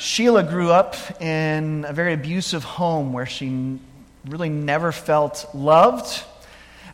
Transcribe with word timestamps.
Sheila 0.00 0.44
grew 0.44 0.70
up 0.70 0.94
in 1.20 1.84
a 1.84 1.92
very 1.92 2.12
abusive 2.12 2.62
home 2.62 3.12
where 3.12 3.26
she 3.26 3.80
really 4.26 4.48
never 4.48 4.92
felt 4.92 5.44
loved. 5.54 6.22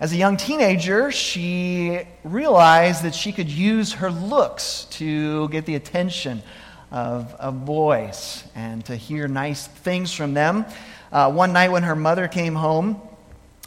As 0.00 0.14
a 0.14 0.16
young 0.16 0.38
teenager, 0.38 1.12
she 1.12 2.00
realized 2.24 3.02
that 3.02 3.14
she 3.14 3.30
could 3.30 3.50
use 3.50 3.92
her 3.92 4.10
looks 4.10 4.86
to 4.92 5.50
get 5.50 5.66
the 5.66 5.74
attention 5.74 6.42
of, 6.90 7.34
of 7.34 7.66
boys 7.66 8.42
and 8.54 8.82
to 8.86 8.96
hear 8.96 9.28
nice 9.28 9.66
things 9.66 10.10
from 10.10 10.32
them. 10.32 10.64
Uh, 11.12 11.30
one 11.30 11.52
night 11.52 11.72
when 11.72 11.82
her 11.82 11.94
mother 11.94 12.26
came 12.26 12.54
home, 12.54 12.98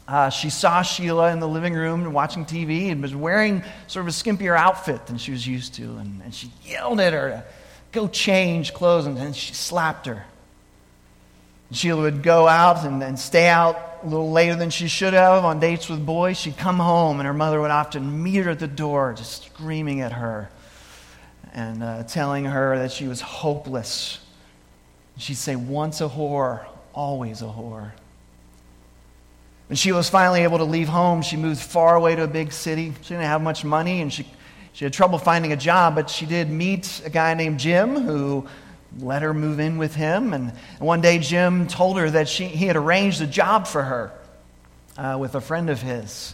uh, 0.08 0.30
she 0.30 0.50
saw 0.50 0.82
Sheila 0.82 1.30
in 1.30 1.38
the 1.38 1.46
living 1.46 1.74
room 1.74 2.12
watching 2.12 2.44
TV 2.44 2.90
and 2.90 3.00
was 3.00 3.14
wearing 3.14 3.62
sort 3.86 4.04
of 4.04 4.08
a 4.08 4.10
skimpier 4.12 4.58
outfit 4.58 5.06
than 5.06 5.16
she 5.16 5.30
was 5.30 5.46
used 5.46 5.74
to. 5.74 5.84
And, 5.98 6.22
and 6.22 6.34
she 6.34 6.50
yelled 6.64 6.98
at 6.98 7.12
her 7.12 7.44
go 7.92 8.08
change 8.08 8.74
clothes, 8.74 9.06
and 9.06 9.16
then 9.16 9.32
she 9.32 9.54
slapped 9.54 10.06
her. 10.06 10.24
Sheila 11.70 12.02
would 12.02 12.22
go 12.22 12.48
out 12.48 12.84
and, 12.84 13.02
and 13.02 13.18
stay 13.18 13.48
out 13.48 14.00
a 14.02 14.06
little 14.06 14.30
later 14.30 14.54
than 14.54 14.70
she 14.70 14.88
should 14.88 15.12
have 15.12 15.44
on 15.44 15.60
dates 15.60 15.88
with 15.88 16.04
boys. 16.04 16.38
She'd 16.38 16.56
come 16.56 16.78
home, 16.78 17.20
and 17.20 17.26
her 17.26 17.34
mother 17.34 17.60
would 17.60 17.70
often 17.70 18.22
meet 18.22 18.44
her 18.44 18.50
at 18.50 18.58
the 18.58 18.68
door, 18.68 19.14
just 19.16 19.44
screaming 19.44 20.00
at 20.00 20.12
her 20.12 20.48
and 21.52 21.82
uh, 21.82 22.02
telling 22.04 22.44
her 22.44 22.78
that 22.78 22.92
she 22.92 23.08
was 23.08 23.20
hopeless. 23.20 24.20
She'd 25.16 25.34
say, 25.34 25.56
Once 25.56 26.00
a 26.00 26.08
whore, 26.08 26.64
always 26.94 27.42
a 27.42 27.46
whore. 27.46 27.92
When 29.66 29.76
she 29.76 29.92
was 29.92 30.08
finally 30.08 30.42
able 30.44 30.58
to 30.58 30.64
leave 30.64 30.88
home, 30.88 31.20
she 31.20 31.36
moved 31.36 31.60
far 31.60 31.94
away 31.94 32.16
to 32.16 32.22
a 32.22 32.28
big 32.28 32.52
city. 32.52 32.94
She 33.02 33.08
didn't 33.10 33.24
have 33.24 33.42
much 33.42 33.64
money, 33.64 34.00
and 34.00 34.12
she 34.12 34.26
she 34.78 34.84
had 34.84 34.92
trouble 34.92 35.18
finding 35.18 35.50
a 35.50 35.56
job, 35.56 35.96
but 35.96 36.08
she 36.08 36.24
did 36.24 36.48
meet 36.48 37.02
a 37.04 37.10
guy 37.10 37.34
named 37.34 37.58
Jim 37.58 37.96
who 37.96 38.46
let 39.00 39.22
her 39.22 39.34
move 39.34 39.58
in 39.58 39.76
with 39.76 39.92
him. 39.96 40.32
And 40.32 40.52
one 40.78 41.00
day, 41.00 41.18
Jim 41.18 41.66
told 41.66 41.98
her 41.98 42.08
that 42.08 42.28
she, 42.28 42.44
he 42.46 42.66
had 42.66 42.76
arranged 42.76 43.20
a 43.20 43.26
job 43.26 43.66
for 43.66 43.82
her 43.82 44.12
uh, 44.96 45.16
with 45.18 45.34
a 45.34 45.40
friend 45.40 45.68
of 45.68 45.82
his. 45.82 46.32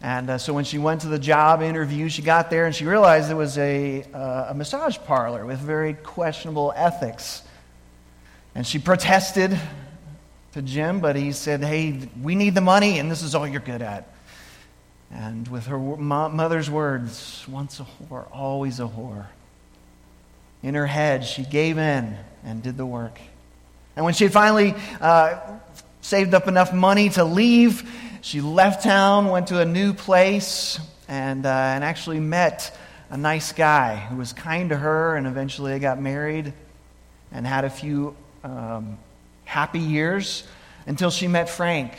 And 0.00 0.30
uh, 0.30 0.38
so 0.38 0.54
when 0.54 0.64
she 0.64 0.78
went 0.78 1.02
to 1.02 1.08
the 1.08 1.18
job 1.18 1.60
interview, 1.60 2.08
she 2.08 2.22
got 2.22 2.48
there 2.48 2.64
and 2.64 2.74
she 2.74 2.86
realized 2.86 3.30
it 3.30 3.34
was 3.34 3.58
a, 3.58 4.04
uh, 4.04 4.46
a 4.48 4.54
massage 4.54 4.96
parlor 5.04 5.44
with 5.44 5.58
very 5.58 5.92
questionable 5.92 6.72
ethics. 6.74 7.42
And 8.54 8.66
she 8.66 8.78
protested 8.78 9.60
to 10.52 10.62
Jim, 10.62 11.00
but 11.00 11.14
he 11.14 11.30
said, 11.32 11.62
Hey, 11.62 12.08
we 12.22 12.36
need 12.36 12.54
the 12.54 12.62
money, 12.62 12.98
and 12.98 13.10
this 13.10 13.22
is 13.22 13.34
all 13.34 13.46
you're 13.46 13.60
good 13.60 13.82
at. 13.82 14.15
And 15.10 15.46
with 15.48 15.66
her 15.66 15.78
mother's 15.78 16.68
words, 16.68 17.44
once 17.48 17.80
a 17.80 17.84
whore, 17.84 18.26
always 18.32 18.80
a 18.80 18.88
whore. 18.88 19.26
In 20.62 20.74
her 20.74 20.86
head, 20.86 21.24
she 21.24 21.44
gave 21.44 21.78
in 21.78 22.16
and 22.44 22.62
did 22.62 22.76
the 22.76 22.86
work. 22.86 23.20
And 23.94 24.04
when 24.04 24.14
she 24.14 24.24
had 24.24 24.32
finally 24.32 24.74
uh, 25.00 25.38
saved 26.00 26.34
up 26.34 26.48
enough 26.48 26.72
money 26.72 27.08
to 27.10 27.24
leave, 27.24 27.88
she 28.20 28.40
left 28.40 28.82
town, 28.82 29.28
went 29.28 29.48
to 29.48 29.60
a 29.60 29.64
new 29.64 29.92
place, 29.92 30.80
and, 31.08 31.46
uh, 31.46 31.50
and 31.50 31.84
actually 31.84 32.20
met 32.20 32.76
a 33.10 33.16
nice 33.16 33.52
guy 33.52 33.96
who 33.96 34.16
was 34.16 34.32
kind 34.32 34.70
to 34.70 34.76
her, 34.76 35.16
and 35.16 35.26
eventually 35.26 35.72
they 35.72 35.78
got 35.78 36.00
married 36.00 36.52
and 37.30 37.46
had 37.46 37.64
a 37.64 37.70
few 37.70 38.16
um, 38.42 38.98
happy 39.44 39.78
years 39.78 40.44
until 40.86 41.10
she 41.10 41.28
met 41.28 41.48
Frank 41.48 41.92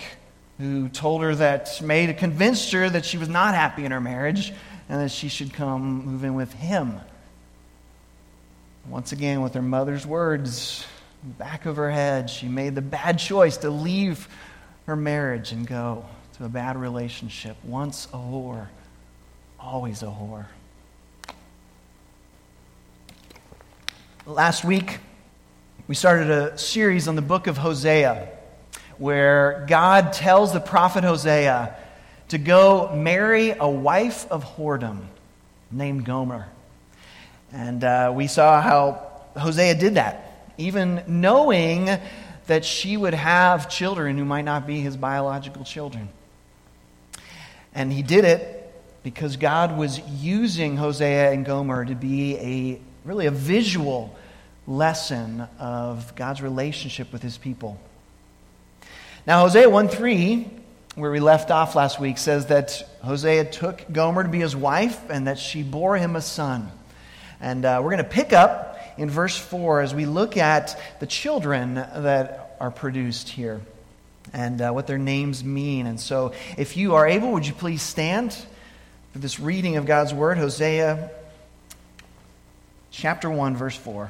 who 0.57 0.89
told 0.89 1.21
her 1.21 1.35
that, 1.35 1.81
made, 1.81 2.15
convinced 2.17 2.71
her 2.71 2.89
that 2.89 3.05
she 3.05 3.17
was 3.17 3.29
not 3.29 3.53
happy 3.53 3.85
in 3.85 3.91
her 3.91 4.01
marriage 4.01 4.51
and 4.89 5.01
that 5.01 5.11
she 5.11 5.27
should 5.27 5.53
come 5.53 6.05
move 6.05 6.23
in 6.23 6.33
with 6.33 6.53
him. 6.53 6.99
Once 8.89 9.11
again, 9.11 9.41
with 9.41 9.53
her 9.53 9.61
mother's 9.61 10.05
words 10.05 10.85
in 11.23 11.29
the 11.29 11.35
back 11.35 11.65
of 11.65 11.75
her 11.75 11.91
head, 11.91 12.29
she 12.29 12.47
made 12.47 12.73
the 12.73 12.81
bad 12.81 13.19
choice 13.19 13.57
to 13.57 13.69
leave 13.69 14.27
her 14.85 14.95
marriage 14.95 15.51
and 15.51 15.67
go 15.67 16.05
to 16.37 16.45
a 16.45 16.49
bad 16.49 16.77
relationship. 16.77 17.57
Once 17.63 18.05
a 18.13 18.17
whore, 18.17 18.67
always 19.59 20.01
a 20.01 20.05
whore. 20.05 20.45
Last 24.25 24.63
week, 24.63 24.99
we 25.87 25.95
started 25.95 26.29
a 26.29 26.57
series 26.57 27.07
on 27.07 27.15
the 27.15 27.21
book 27.21 27.47
of 27.47 27.57
Hosea 27.57 28.36
where 28.97 29.65
God 29.67 30.13
tells 30.13 30.53
the 30.53 30.59
prophet 30.59 31.03
Hosea 31.03 31.75
to 32.29 32.37
go 32.37 32.93
marry 32.95 33.51
a 33.51 33.67
wife 33.67 34.29
of 34.29 34.43
whoredom 34.43 35.01
named 35.71 36.05
Gomer. 36.05 36.47
And 37.51 37.83
uh, 37.83 38.11
we 38.13 38.27
saw 38.27 38.61
how 38.61 39.11
Hosea 39.37 39.75
did 39.75 39.95
that, 39.95 40.51
even 40.57 41.03
knowing 41.07 41.89
that 42.47 42.65
she 42.65 42.97
would 42.97 43.13
have 43.13 43.69
children 43.69 44.17
who 44.17 44.25
might 44.25 44.45
not 44.45 44.65
be 44.65 44.79
his 44.79 44.97
biological 44.97 45.63
children. 45.63 46.09
And 47.73 47.91
he 47.91 48.01
did 48.01 48.25
it 48.25 48.73
because 49.03 49.37
God 49.37 49.77
was 49.77 49.99
using 49.99 50.77
Hosea 50.77 51.31
and 51.31 51.45
Gomer 51.45 51.85
to 51.85 51.95
be 51.95 52.35
a 52.37 52.81
really 53.05 53.27
a 53.27 53.31
visual 53.31 54.15
lesson 54.65 55.47
of 55.59 56.13
God's 56.15 56.41
relationship 56.41 57.13
with 57.13 57.21
his 57.21 57.37
people. 57.37 57.79
Now, 59.27 59.41
Hosea 59.41 59.69
1 59.69 59.89
3, 59.89 60.49
where 60.95 61.11
we 61.11 61.19
left 61.19 61.51
off 61.51 61.75
last 61.75 61.99
week, 61.99 62.17
says 62.17 62.45
that 62.45 62.87
Hosea 63.03 63.43
took 63.43 63.83
Gomer 63.91 64.23
to 64.23 64.29
be 64.29 64.39
his 64.39 64.55
wife 64.55 65.09
and 65.09 65.27
that 65.27 65.37
she 65.37 65.63
bore 65.63 65.97
him 65.97 66.15
a 66.15 66.21
son. 66.21 66.71
And 67.41 67.65
uh, 67.65 67.81
we're 67.83 67.91
going 67.91 68.05
to 68.05 68.09
pick 68.09 68.31
up 68.31 68.79
in 68.97 69.09
verse 69.09 69.37
4 69.37 69.81
as 69.81 69.93
we 69.93 70.05
look 70.05 70.37
at 70.37 70.79
the 71.01 71.05
children 71.05 71.73
that 71.73 72.55
are 72.61 72.71
produced 72.71 73.27
here 73.27 73.59
and 74.31 74.61
uh, 74.61 74.71
what 74.71 74.87
their 74.87 74.97
names 74.97 75.43
mean. 75.43 75.87
And 75.87 75.99
so, 75.99 76.31
if 76.57 76.77
you 76.77 76.95
are 76.95 77.05
able, 77.05 77.33
would 77.33 77.45
you 77.45 77.53
please 77.53 77.81
stand 77.81 78.33
for 79.11 79.19
this 79.19 79.41
reading 79.41 79.75
of 79.75 79.85
God's 79.85 80.13
word? 80.13 80.37
Hosea 80.37 81.11
chapter 82.91 83.29
1, 83.29 83.57
verse 83.57 83.75
4. 83.75 84.09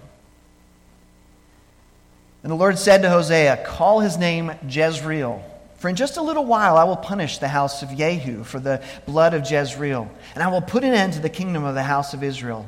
And 2.47 2.51
the 2.53 2.55
Lord 2.55 2.79
said 2.79 3.01
to 3.01 3.09
Hosea, 3.09 3.65
Call 3.65 3.99
his 3.99 4.17
name 4.17 4.53
Jezreel. 4.69 5.43
For 5.79 5.89
in 5.89 5.97
just 5.97 6.15
a 6.15 6.21
little 6.21 6.45
while 6.45 6.77
I 6.77 6.85
will 6.85 6.95
punish 6.95 7.39
the 7.39 7.49
house 7.49 7.83
of 7.83 7.93
Jehu 7.93 8.45
for 8.45 8.57
the 8.57 8.81
blood 9.05 9.33
of 9.33 9.51
Jezreel, 9.51 10.09
and 10.33 10.41
I 10.41 10.47
will 10.47 10.61
put 10.61 10.85
an 10.85 10.93
end 10.93 11.11
to 11.11 11.19
the 11.19 11.27
kingdom 11.27 11.65
of 11.65 11.75
the 11.75 11.83
house 11.83 12.13
of 12.13 12.23
Israel. 12.23 12.65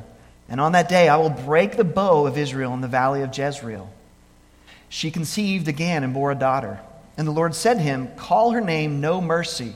And 0.50 0.60
on 0.60 0.72
that 0.72 0.90
day 0.90 1.08
I 1.08 1.16
will 1.16 1.30
break 1.30 1.78
the 1.78 1.84
bow 1.84 2.26
of 2.26 2.36
Israel 2.36 2.74
in 2.74 2.82
the 2.82 2.88
valley 2.88 3.22
of 3.22 3.34
Jezreel. 3.34 3.90
She 4.90 5.10
conceived 5.10 5.66
again 5.66 6.04
and 6.04 6.12
bore 6.12 6.30
a 6.30 6.34
daughter. 6.34 6.78
And 7.16 7.26
the 7.26 7.32
Lord 7.32 7.54
said 7.54 7.78
to 7.78 7.80
him, 7.80 8.10
Call 8.16 8.50
her 8.50 8.60
name 8.60 9.00
No 9.00 9.22
Mercy, 9.22 9.72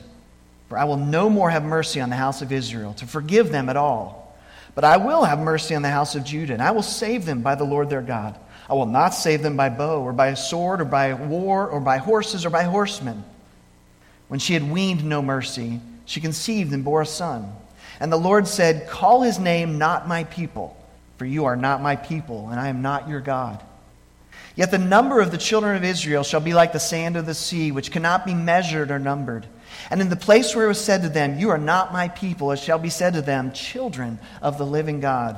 for 0.69 0.77
I 0.77 0.83
will 0.83 0.97
no 0.97 1.31
more 1.31 1.49
have 1.49 1.63
mercy 1.63 1.99
on 1.99 2.11
the 2.11 2.15
house 2.15 2.43
of 2.43 2.51
Israel, 2.51 2.93
to 2.97 3.07
forgive 3.07 3.51
them 3.51 3.69
at 3.69 3.75
all. 3.75 4.37
But 4.75 4.83
I 4.83 4.97
will 4.97 5.23
have 5.23 5.39
mercy 5.39 5.73
on 5.73 5.81
the 5.81 5.89
house 5.89 6.13
of 6.13 6.25
Judah, 6.25 6.53
and 6.53 6.61
I 6.61 6.69
will 6.69 6.83
save 6.83 7.25
them 7.25 7.41
by 7.41 7.55
the 7.55 7.63
Lord 7.63 7.89
their 7.89 8.03
God. 8.03 8.37
I 8.69 8.73
will 8.73 8.85
not 8.85 9.09
save 9.13 9.43
them 9.43 9.57
by 9.57 9.69
bow, 9.69 10.01
or 10.01 10.13
by 10.13 10.33
sword, 10.33 10.81
or 10.81 10.85
by 10.85 11.13
war, 11.13 11.67
or 11.67 11.79
by 11.79 11.97
horses, 11.97 12.45
or 12.45 12.49
by 12.49 12.63
horsemen. 12.63 13.23
When 14.27 14.39
she 14.39 14.53
had 14.53 14.69
weaned 14.69 15.03
no 15.03 15.21
mercy, 15.21 15.79
she 16.05 16.21
conceived 16.21 16.73
and 16.73 16.83
bore 16.83 17.01
a 17.01 17.05
son. 17.05 17.53
And 17.99 18.11
the 18.11 18.17
Lord 18.17 18.47
said, 18.47 18.87
Call 18.87 19.21
his 19.21 19.39
name 19.39 19.77
not 19.77 20.07
my 20.07 20.23
people, 20.23 20.75
for 21.17 21.25
you 21.25 21.45
are 21.45 21.55
not 21.55 21.81
my 21.81 21.95
people, 21.95 22.49
and 22.49 22.59
I 22.59 22.69
am 22.69 22.81
not 22.81 23.07
your 23.07 23.21
God. 23.21 23.63
Yet 24.55 24.71
the 24.71 24.77
number 24.77 25.19
of 25.19 25.31
the 25.31 25.37
children 25.37 25.75
of 25.75 25.83
Israel 25.83 26.23
shall 26.23 26.39
be 26.39 26.53
like 26.53 26.73
the 26.73 26.79
sand 26.79 27.17
of 27.17 27.25
the 27.25 27.33
sea, 27.33 27.71
which 27.71 27.91
cannot 27.91 28.25
be 28.25 28.33
measured 28.33 28.89
or 28.89 28.99
numbered. 28.99 29.45
And 29.89 30.01
in 30.01 30.09
the 30.09 30.15
place 30.15 30.55
where 30.55 30.65
it 30.65 30.69
was 30.69 30.83
said 30.83 31.01
to 31.03 31.09
them, 31.09 31.37
You 31.37 31.49
are 31.49 31.57
not 31.57 31.93
my 31.93 32.07
people, 32.07 32.51
it 32.51 32.59
shall 32.59 32.79
be 32.79 32.89
said 32.89 33.13
to 33.13 33.21
them, 33.21 33.51
Children 33.51 34.19
of 34.41 34.57
the 34.57 34.65
living 34.65 35.01
God. 35.01 35.37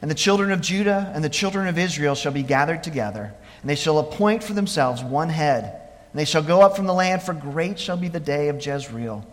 And 0.00 0.10
the 0.10 0.14
children 0.14 0.52
of 0.52 0.60
Judah 0.60 1.10
and 1.14 1.24
the 1.24 1.28
children 1.28 1.66
of 1.68 1.78
Israel 1.78 2.14
shall 2.14 2.32
be 2.32 2.42
gathered 2.42 2.82
together, 2.82 3.34
and 3.60 3.70
they 3.70 3.74
shall 3.74 3.98
appoint 3.98 4.44
for 4.44 4.52
themselves 4.52 5.02
one 5.02 5.28
head. 5.28 5.64
And 5.64 6.18
they 6.18 6.24
shall 6.24 6.42
go 6.42 6.62
up 6.62 6.76
from 6.76 6.86
the 6.86 6.94
land, 6.94 7.22
for 7.22 7.34
great 7.34 7.78
shall 7.78 7.96
be 7.96 8.08
the 8.08 8.20
day 8.20 8.48
of 8.48 8.64
Jezreel. 8.64 9.26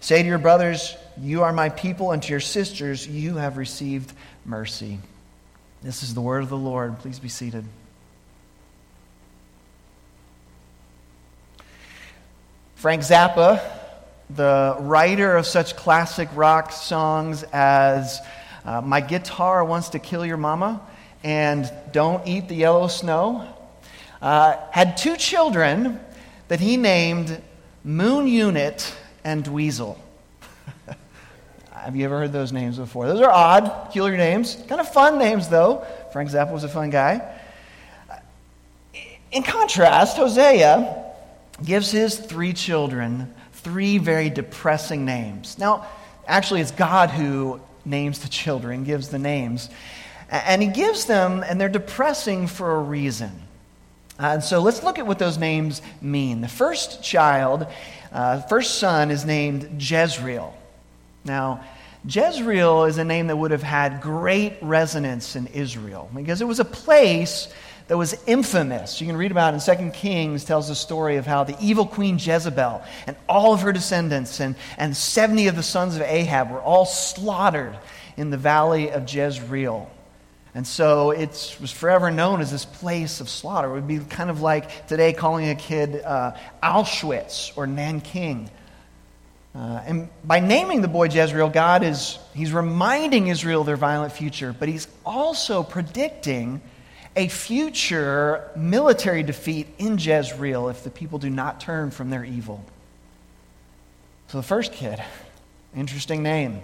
Say 0.00 0.22
to 0.22 0.28
your 0.28 0.38
brothers, 0.38 0.96
You 1.18 1.42
are 1.42 1.52
my 1.52 1.68
people, 1.68 2.12
and 2.12 2.22
to 2.22 2.30
your 2.30 2.40
sisters, 2.40 3.06
You 3.06 3.36
have 3.36 3.56
received 3.56 4.12
mercy. 4.44 4.98
This 5.82 6.02
is 6.02 6.14
the 6.14 6.20
word 6.20 6.42
of 6.42 6.48
the 6.48 6.56
Lord. 6.56 6.98
Please 6.98 7.18
be 7.18 7.28
seated. 7.28 7.64
Frank 12.76 13.02
Zappa, 13.02 13.62
the 14.30 14.76
writer 14.80 15.36
of 15.36 15.44
such 15.46 15.76
classic 15.76 16.28
rock 16.34 16.72
songs 16.72 17.42
as 17.52 18.20
uh, 18.64 18.80
My 18.80 19.00
Guitar 19.00 19.64
Wants 19.64 19.90
to 19.90 19.98
Kill 19.98 20.24
Your 20.24 20.36
Mama 20.36 20.80
and 21.22 21.70
Don't 21.92 22.26
Eat 22.26 22.48
the 22.48 22.54
Yellow 22.54 22.88
Snow, 22.88 23.46
uh, 24.22 24.56
had 24.70 24.96
two 24.96 25.16
children 25.16 26.00
that 26.48 26.60
he 26.60 26.76
named 26.76 27.40
Moon 27.84 28.26
Unit 28.26 28.94
and 29.24 29.44
Dweezil. 29.44 29.96
Have 31.72 31.96
you 31.96 32.04
ever 32.04 32.18
heard 32.18 32.32
those 32.32 32.52
names 32.52 32.76
before? 32.78 33.06
Those 33.06 33.20
are 33.20 33.30
odd, 33.30 33.86
peculiar 33.86 34.16
names. 34.16 34.56
Kind 34.68 34.80
of 34.80 34.92
fun 34.92 35.18
names, 35.18 35.48
though. 35.48 35.86
Frank 36.12 36.30
Zappa 36.30 36.52
was 36.52 36.64
a 36.64 36.68
fun 36.68 36.90
guy. 36.90 37.36
In 39.32 39.42
contrast, 39.42 40.16
Hosea 40.16 41.04
gives 41.64 41.90
his 41.90 42.18
three 42.18 42.52
children 42.52 43.32
three 43.52 43.98
very 43.98 44.30
depressing 44.30 45.04
names. 45.04 45.58
Now, 45.58 45.86
actually, 46.26 46.62
it's 46.62 46.70
God 46.70 47.10
who 47.10 47.60
names 47.84 48.20
the 48.20 48.28
children, 48.28 48.84
gives 48.84 49.08
the 49.08 49.18
names. 49.18 49.70
And 50.28 50.62
he 50.62 50.68
gives 50.68 51.06
them, 51.06 51.42
and 51.42 51.60
they're 51.60 51.68
depressing 51.68 52.46
for 52.46 52.76
a 52.76 52.80
reason. 52.80 53.32
Uh, 54.18 54.34
and 54.34 54.44
so 54.44 54.60
let's 54.60 54.82
look 54.82 54.98
at 54.98 55.06
what 55.06 55.18
those 55.18 55.38
names 55.38 55.80
mean. 56.00 56.40
The 56.40 56.48
first 56.48 57.02
child, 57.02 57.66
uh, 58.12 58.42
first 58.42 58.78
son, 58.78 59.10
is 59.10 59.24
named 59.24 59.82
Jezreel. 59.82 60.54
Now, 61.24 61.64
Jezreel 62.06 62.84
is 62.84 62.98
a 62.98 63.04
name 63.04 63.26
that 63.26 63.36
would 63.36 63.50
have 63.50 63.62
had 63.62 64.00
great 64.00 64.54
resonance 64.62 65.36
in 65.36 65.46
Israel 65.48 66.10
because 66.14 66.40
it 66.40 66.46
was 66.46 66.60
a 66.60 66.64
place 66.64 67.48
that 67.90 67.96
was 67.96 68.16
infamous. 68.24 69.00
You 69.00 69.08
can 69.08 69.16
read 69.16 69.32
about 69.32 69.52
it 69.52 69.68
in 69.68 69.90
2 69.90 69.90
Kings, 69.90 70.44
tells 70.44 70.68
the 70.68 70.76
story 70.76 71.16
of 71.16 71.26
how 71.26 71.42
the 71.42 71.56
evil 71.60 71.84
queen 71.84 72.20
Jezebel 72.20 72.84
and 73.08 73.16
all 73.28 73.52
of 73.52 73.62
her 73.62 73.72
descendants 73.72 74.38
and, 74.38 74.54
and 74.78 74.96
70 74.96 75.48
of 75.48 75.56
the 75.56 75.64
sons 75.64 75.96
of 75.96 76.02
Ahab 76.02 76.52
were 76.52 76.60
all 76.60 76.86
slaughtered 76.86 77.76
in 78.16 78.30
the 78.30 78.36
valley 78.36 78.92
of 78.92 79.12
Jezreel. 79.12 79.90
And 80.54 80.64
so 80.64 81.10
it 81.10 81.56
was 81.60 81.72
forever 81.72 82.12
known 82.12 82.40
as 82.40 82.52
this 82.52 82.64
place 82.64 83.20
of 83.20 83.28
slaughter. 83.28 83.70
It 83.70 83.72
would 83.72 83.88
be 83.88 83.98
kind 83.98 84.30
of 84.30 84.40
like 84.40 84.86
today 84.86 85.12
calling 85.12 85.48
a 85.48 85.56
kid 85.56 86.00
uh, 86.00 86.36
Auschwitz 86.62 87.50
or 87.56 87.66
Nanking. 87.66 88.50
Uh, 89.52 89.82
and 89.84 90.08
by 90.24 90.38
naming 90.38 90.80
the 90.80 90.86
boy 90.86 91.08
Jezreel, 91.08 91.48
God 91.48 91.82
is 91.82 92.20
he's 92.36 92.52
reminding 92.52 93.26
Israel 93.26 93.62
of 93.62 93.66
their 93.66 93.74
violent 93.74 94.12
future, 94.12 94.54
but 94.56 94.68
he's 94.68 94.86
also 95.04 95.64
predicting 95.64 96.60
a 97.16 97.28
future 97.28 98.50
military 98.56 99.22
defeat 99.22 99.66
in 99.78 99.98
Jezreel 99.98 100.68
if 100.68 100.84
the 100.84 100.90
people 100.90 101.18
do 101.18 101.30
not 101.30 101.60
turn 101.60 101.90
from 101.90 102.10
their 102.10 102.24
evil. 102.24 102.64
So 104.28 104.38
the 104.38 104.44
first 104.44 104.72
kid, 104.72 105.02
interesting 105.74 106.22
name. 106.22 106.60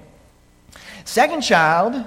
Second 1.04 1.40
child 1.40 2.06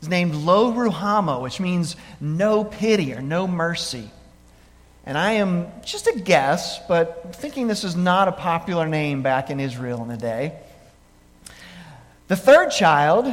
is 0.00 0.08
named 0.08 0.34
Lo 0.34 0.72
Ruhama, 0.72 1.42
which 1.42 1.60
means 1.60 1.96
no 2.20 2.64
pity 2.64 3.12
or 3.12 3.20
no 3.20 3.46
mercy. 3.46 4.10
And 5.06 5.18
I 5.18 5.32
am 5.32 5.66
just 5.84 6.06
a 6.06 6.18
guess, 6.18 6.78
but 6.86 7.36
thinking 7.36 7.68
this 7.68 7.84
is 7.84 7.94
not 7.94 8.28
a 8.28 8.32
popular 8.32 8.86
name 8.86 9.22
back 9.22 9.50
in 9.50 9.60
Israel 9.60 10.00
in 10.02 10.08
the 10.08 10.16
day. 10.16 10.58
The 12.28 12.36
third 12.36 12.70
child 12.70 13.26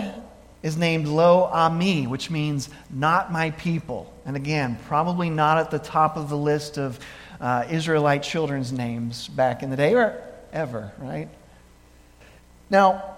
is 0.62 0.76
named 0.76 1.08
Lo 1.08 1.46
Ami, 1.46 2.08
which 2.08 2.30
means 2.30 2.70
not 2.90 3.32
my 3.32 3.52
people. 3.52 4.11
And 4.26 4.36
again, 4.36 4.78
probably 4.88 5.30
not 5.30 5.58
at 5.58 5.72
the 5.72 5.80
top 5.80 6.18
of 6.18 6.30
the 6.30 6.38
list 6.38 6.78
of 6.78 7.00
uh, 7.40 7.66
Israelite 7.70 8.24
children's 8.24 8.72
names 8.72 9.28
back 9.28 9.64
in 9.64 9.70
the 9.70 9.78
day 9.78 9.96
or 9.96 10.22
ever, 10.54 10.92
right? 11.00 11.28
Now, 12.70 13.18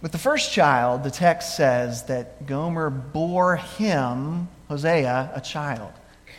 with 0.00 0.12
the 0.12 0.18
first 0.18 0.52
child, 0.52 1.02
the 1.02 1.10
text 1.10 1.56
says 1.56 2.04
that 2.04 2.46
Gomer 2.46 2.90
bore 2.90 3.56
him, 3.56 4.48
Hosea, 4.68 5.32
a 5.34 5.40
child. 5.40 5.92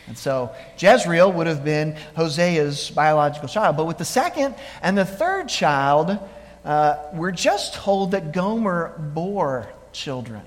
And 0.06 0.16
so 0.16 0.54
Jezreel 0.78 1.30
would 1.32 1.46
have 1.46 1.64
been 1.64 1.96
Hosea's 2.16 2.90
biological 2.90 3.48
child. 3.48 3.76
But 3.76 3.86
with 3.86 3.98
the 3.98 4.04
second 4.04 4.54
and 4.82 4.96
the 4.96 5.04
third 5.04 5.48
child, 5.48 6.18
uh, 6.64 6.96
we're 7.12 7.32
just 7.32 7.74
told 7.74 8.12
that 8.12 8.32
Gomer 8.32 8.94
bore 8.98 9.68
children. 9.92 10.42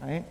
Right? 0.00 0.24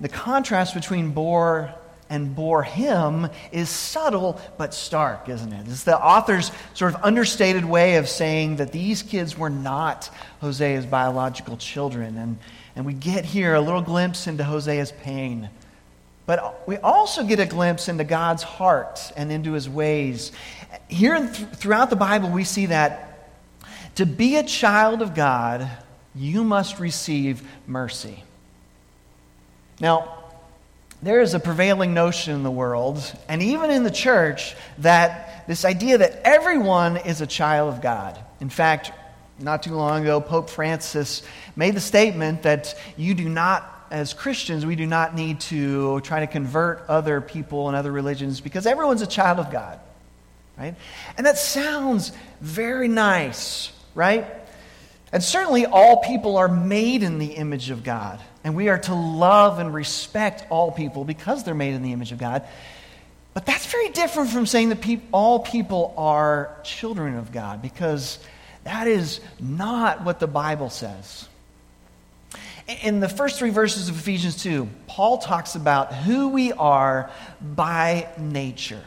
The 0.00 0.08
contrast 0.08 0.74
between 0.74 1.10
bore 1.10 1.74
and 2.10 2.34
bore 2.34 2.62
him 2.62 3.28
is 3.52 3.68
subtle 3.68 4.40
but 4.56 4.72
stark, 4.72 5.28
isn't 5.28 5.52
it? 5.52 5.66
It's 5.68 5.84
the 5.84 5.98
author's 5.98 6.50
sort 6.74 6.94
of 6.94 7.04
understated 7.04 7.64
way 7.64 7.96
of 7.96 8.08
saying 8.08 8.56
that 8.56 8.72
these 8.72 9.02
kids 9.02 9.36
were 9.36 9.50
not 9.50 10.10
Hosea's 10.40 10.86
biological 10.86 11.56
children. 11.56 12.16
And, 12.16 12.38
and 12.76 12.86
we 12.86 12.94
get 12.94 13.24
here 13.24 13.54
a 13.54 13.60
little 13.60 13.82
glimpse 13.82 14.26
into 14.26 14.44
Hosea's 14.44 14.92
pain. 14.92 15.50
But 16.26 16.66
we 16.68 16.76
also 16.76 17.24
get 17.24 17.40
a 17.40 17.46
glimpse 17.46 17.88
into 17.88 18.04
God's 18.04 18.42
heart 18.42 19.12
and 19.16 19.32
into 19.32 19.52
his 19.52 19.68
ways. 19.68 20.32
Here 20.88 21.18
th- 21.18 21.48
throughout 21.54 21.90
the 21.90 21.96
Bible, 21.96 22.30
we 22.30 22.44
see 22.44 22.66
that 22.66 23.30
to 23.96 24.06
be 24.06 24.36
a 24.36 24.42
child 24.44 25.02
of 25.02 25.14
God, 25.14 25.68
you 26.14 26.44
must 26.44 26.78
receive 26.78 27.42
mercy. 27.66 28.22
Now, 29.80 30.14
there 31.02 31.20
is 31.20 31.34
a 31.34 31.40
prevailing 31.40 31.94
notion 31.94 32.34
in 32.34 32.42
the 32.42 32.50
world, 32.50 33.00
and 33.28 33.40
even 33.42 33.70
in 33.70 33.84
the 33.84 33.90
church, 33.90 34.56
that 34.78 35.46
this 35.46 35.64
idea 35.64 35.98
that 35.98 36.20
everyone 36.24 36.96
is 36.96 37.20
a 37.20 37.26
child 37.26 37.72
of 37.72 37.80
God. 37.80 38.18
In 38.40 38.50
fact, 38.50 38.92
not 39.38 39.62
too 39.62 39.74
long 39.74 40.02
ago, 40.02 40.20
Pope 40.20 40.50
Francis 40.50 41.22
made 41.54 41.74
the 41.74 41.80
statement 41.80 42.42
that 42.42 42.74
you 42.96 43.14
do 43.14 43.28
not, 43.28 43.86
as 43.90 44.12
Christians, 44.12 44.66
we 44.66 44.74
do 44.74 44.86
not 44.86 45.14
need 45.14 45.40
to 45.42 46.00
try 46.00 46.20
to 46.20 46.26
convert 46.26 46.84
other 46.88 47.20
people 47.20 47.68
and 47.68 47.76
other 47.76 47.92
religions 47.92 48.40
because 48.40 48.66
everyone's 48.66 49.02
a 49.02 49.06
child 49.06 49.38
of 49.38 49.52
God. 49.52 49.78
Right? 50.58 50.74
And 51.16 51.24
that 51.24 51.38
sounds 51.38 52.10
very 52.40 52.88
nice, 52.88 53.72
right? 53.94 54.26
And 55.12 55.22
certainly, 55.22 55.64
all 55.64 56.02
people 56.02 56.36
are 56.36 56.48
made 56.48 57.04
in 57.04 57.18
the 57.18 57.34
image 57.34 57.70
of 57.70 57.84
God. 57.84 58.20
And 58.44 58.54
we 58.54 58.68
are 58.68 58.78
to 58.78 58.94
love 58.94 59.58
and 59.58 59.74
respect 59.74 60.44
all 60.50 60.70
people 60.70 61.04
because 61.04 61.44
they're 61.44 61.54
made 61.54 61.74
in 61.74 61.82
the 61.82 61.92
image 61.92 62.12
of 62.12 62.18
God. 62.18 62.46
But 63.34 63.46
that's 63.46 63.66
very 63.66 63.90
different 63.90 64.30
from 64.30 64.46
saying 64.46 64.70
that 64.70 64.80
pe- 64.80 65.00
all 65.12 65.40
people 65.40 65.94
are 65.96 66.56
children 66.64 67.16
of 67.16 67.30
God 67.32 67.62
because 67.62 68.18
that 68.64 68.86
is 68.86 69.20
not 69.38 70.04
what 70.04 70.18
the 70.20 70.26
Bible 70.26 70.70
says. 70.70 71.28
In 72.82 73.00
the 73.00 73.08
first 73.08 73.38
three 73.38 73.50
verses 73.50 73.88
of 73.88 73.98
Ephesians 73.98 74.42
2, 74.42 74.68
Paul 74.86 75.18
talks 75.18 75.54
about 75.54 75.94
who 75.94 76.28
we 76.28 76.52
are 76.52 77.10
by 77.40 78.08
nature, 78.18 78.84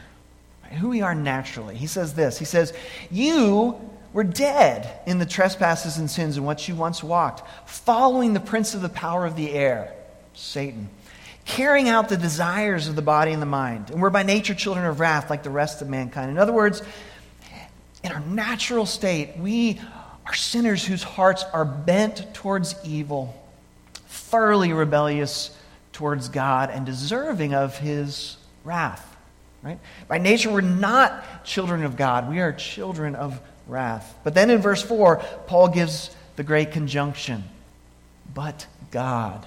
who 0.78 0.90
we 0.90 1.02
are 1.02 1.14
naturally. 1.14 1.74
He 1.74 1.88
says 1.88 2.14
this 2.14 2.38
He 2.38 2.44
says, 2.44 2.72
You 3.10 3.80
were 4.12 4.24
dead 4.24 5.00
in 5.06 5.18
the 5.18 5.26
trespasses 5.26 5.98
and 5.98 6.10
sins 6.10 6.36
in 6.36 6.44
which 6.44 6.68
you 6.68 6.74
once 6.74 7.02
walked, 7.02 7.42
following 7.68 8.32
the 8.32 8.40
prince 8.40 8.74
of 8.74 8.82
the 8.82 8.88
power 8.88 9.24
of 9.24 9.36
the 9.36 9.50
air, 9.50 9.92
Satan, 10.34 10.88
carrying 11.44 11.88
out 11.88 12.08
the 12.08 12.16
desires 12.16 12.88
of 12.88 12.96
the 12.96 13.02
body 13.02 13.32
and 13.32 13.40
the 13.40 13.46
mind. 13.46 13.90
And 13.90 14.00
we're 14.00 14.10
by 14.10 14.22
nature 14.22 14.54
children 14.54 14.84
of 14.84 15.00
wrath 15.00 15.30
like 15.30 15.42
the 15.42 15.50
rest 15.50 15.82
of 15.82 15.88
mankind. 15.88 16.30
In 16.30 16.38
other 16.38 16.52
words, 16.52 16.82
in 18.04 18.12
our 18.12 18.20
natural 18.20 18.86
state, 18.86 19.36
we 19.38 19.80
are 20.26 20.34
sinners 20.34 20.84
whose 20.84 21.02
hearts 21.02 21.44
are 21.52 21.64
bent 21.64 22.34
towards 22.34 22.74
evil, 22.84 23.34
thoroughly 23.94 24.72
rebellious 24.72 25.56
towards 25.92 26.28
God, 26.28 26.70
and 26.70 26.86
deserving 26.86 27.54
of 27.54 27.78
his 27.78 28.36
wrath. 28.64 29.08
Right? 29.62 29.78
By 30.08 30.18
nature, 30.18 30.50
we're 30.50 30.60
not 30.60 31.44
children 31.44 31.84
of 31.84 31.96
God. 31.96 32.28
We 32.28 32.40
are 32.40 32.52
children 32.52 33.14
of 33.14 33.40
wrath. 33.66 34.14
But 34.24 34.34
then 34.34 34.50
in 34.50 34.60
verse 34.60 34.82
4, 34.82 35.16
Paul 35.46 35.68
gives 35.68 36.14
the 36.36 36.42
great 36.42 36.72
conjunction, 36.72 37.44
but 38.34 38.66
God. 38.90 39.46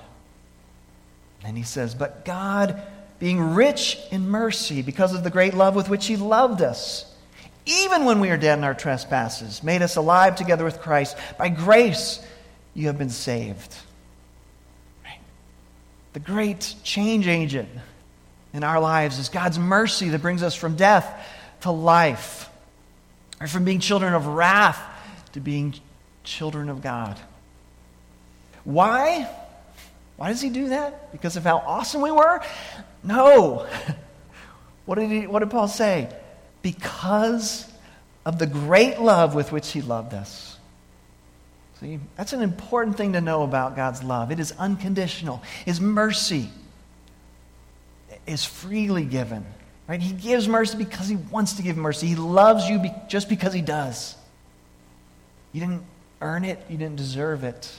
And 1.44 1.58
he 1.58 1.64
says, 1.64 1.96
But 1.96 2.26
God, 2.26 2.82
being 3.20 3.54
rich 3.56 3.98
in 4.12 4.30
mercy 4.30 4.82
because 4.82 5.14
of 5.14 5.24
the 5.24 5.30
great 5.30 5.54
love 5.54 5.76
with 5.76 5.90
which 5.90 6.06
he 6.06 6.18
loved 6.18 6.62
us, 6.62 7.12
even 7.66 8.06
when 8.06 8.20
we 8.20 8.30
are 8.30 8.38
dead 8.38 8.58
in 8.60 8.64
our 8.64 8.74
trespasses, 8.74 9.64
made 9.64 9.82
us 9.82 9.96
alive 9.96 10.36
together 10.36 10.64
with 10.64 10.82
Christ. 10.82 11.18
By 11.38 11.50
grace, 11.50 12.24
you 12.74 12.88
have 12.88 12.98
been 12.98 13.10
saved. 13.10 13.76
The 16.14 16.20
great 16.20 16.76
change 16.84 17.28
agent 17.28 17.68
in 18.54 18.64
our 18.64 18.80
lives 18.80 19.20
is 19.20 19.28
God's 19.28 19.60
mercy 19.60 20.10
that 20.10 20.22
brings 20.22 20.44
us 20.44 20.56
from 20.56 20.76
death 20.76 21.28
to 21.62 21.72
life 21.72 22.50
or 23.40 23.48
from 23.48 23.66
being 23.66 23.80
children 23.80 24.14
of 24.14 24.28
wrath 24.28 24.80
to 25.34 25.40
being 25.40 25.76
children 26.24 26.70
of 26.70 26.82
God. 26.82 27.20
Why? 28.64 29.30
Why 30.18 30.30
does 30.30 30.42
he 30.42 30.50
do 30.50 30.70
that? 30.70 31.12
Because 31.12 31.36
of 31.38 31.44
how 31.44 31.58
awesome 31.58 32.02
we 32.02 32.12
were? 32.12 32.42
No. 33.04 33.68
What 34.86 35.00
did, 35.00 35.10
he, 35.10 35.26
what 35.26 35.40
did 35.40 35.50
Paul 35.50 35.68
say? 35.68 36.16
Because 36.62 37.68
of 38.24 38.40
the 38.40 38.48
great 38.48 39.00
love 39.00 39.36
with 39.36 39.52
which 39.52 39.72
he 39.72 39.82
loved 39.82 40.14
us. 40.14 40.58
See, 41.80 42.00
that's 42.16 42.34
an 42.34 42.42
important 42.42 42.96
thing 42.96 43.14
to 43.14 43.22
know 43.22 43.44
about 43.44 43.76
God's 43.76 44.04
love. 44.04 44.32
It 44.32 44.40
is 44.40 44.54
unconditional. 44.54 45.44
His 45.66 45.82
mercy 45.82 46.50
is 48.26 48.46
freely 48.46 49.04
given. 49.04 49.46
Right? 49.88 50.02
He 50.02 50.14
gives 50.14 50.48
mercy 50.48 50.78
because 50.78 51.08
he 51.08 51.16
wants 51.16 51.54
to 51.54 51.62
give 51.62 51.78
mercy. 51.78 52.08
He 52.08 52.16
loves 52.16 52.68
you 52.68 52.80
be- 52.80 52.94
just 53.08 53.30
because 53.30 53.54
he 53.54 53.62
does. 53.62 54.16
You 55.52 55.62
didn't 55.62 55.84
earn 56.22 56.44
it, 56.44 56.60
you 56.70 56.78
didn't 56.78 56.96
deserve 56.96 57.44
it. 57.44 57.72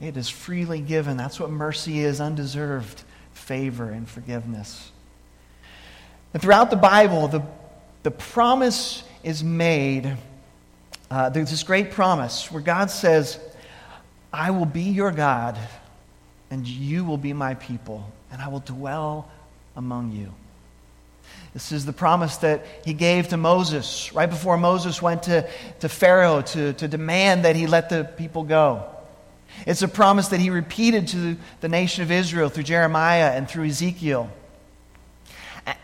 It 0.00 0.16
is 0.16 0.28
freely 0.28 0.80
given. 0.80 1.16
That's 1.16 1.40
what 1.40 1.50
mercy 1.50 2.00
is 2.00 2.20
undeserved 2.20 3.02
favor 3.32 3.90
and 3.90 4.08
forgiveness. 4.08 4.90
And 6.32 6.42
throughout 6.42 6.70
the 6.70 6.76
Bible, 6.76 7.28
the, 7.28 7.42
the 8.02 8.10
promise 8.10 9.04
is 9.22 9.42
made. 9.42 10.16
Uh, 11.10 11.30
there's 11.30 11.50
this 11.50 11.62
great 11.62 11.90
promise 11.90 12.50
where 12.50 12.62
God 12.62 12.90
says, 12.90 13.38
I 14.32 14.50
will 14.50 14.66
be 14.66 14.82
your 14.82 15.12
God, 15.12 15.58
and 16.50 16.66
you 16.66 17.04
will 17.04 17.18
be 17.18 17.32
my 17.32 17.54
people, 17.54 18.10
and 18.32 18.42
I 18.42 18.48
will 18.48 18.60
dwell 18.60 19.30
among 19.76 20.12
you. 20.12 20.32
This 21.52 21.70
is 21.70 21.86
the 21.86 21.92
promise 21.92 22.38
that 22.38 22.66
he 22.84 22.94
gave 22.94 23.28
to 23.28 23.36
Moses 23.36 24.12
right 24.12 24.28
before 24.28 24.56
Moses 24.56 25.00
went 25.00 25.24
to, 25.24 25.48
to 25.80 25.88
Pharaoh 25.88 26.42
to, 26.42 26.72
to 26.72 26.88
demand 26.88 27.44
that 27.44 27.54
he 27.54 27.66
let 27.68 27.88
the 27.88 28.04
people 28.04 28.42
go. 28.42 28.84
It's 29.66 29.82
a 29.82 29.88
promise 29.88 30.28
that 30.28 30.40
he 30.40 30.50
repeated 30.50 31.08
to 31.08 31.36
the 31.60 31.68
nation 31.68 32.02
of 32.02 32.10
Israel 32.10 32.48
through 32.48 32.64
Jeremiah 32.64 33.30
and 33.30 33.48
through 33.48 33.66
Ezekiel. 33.66 34.30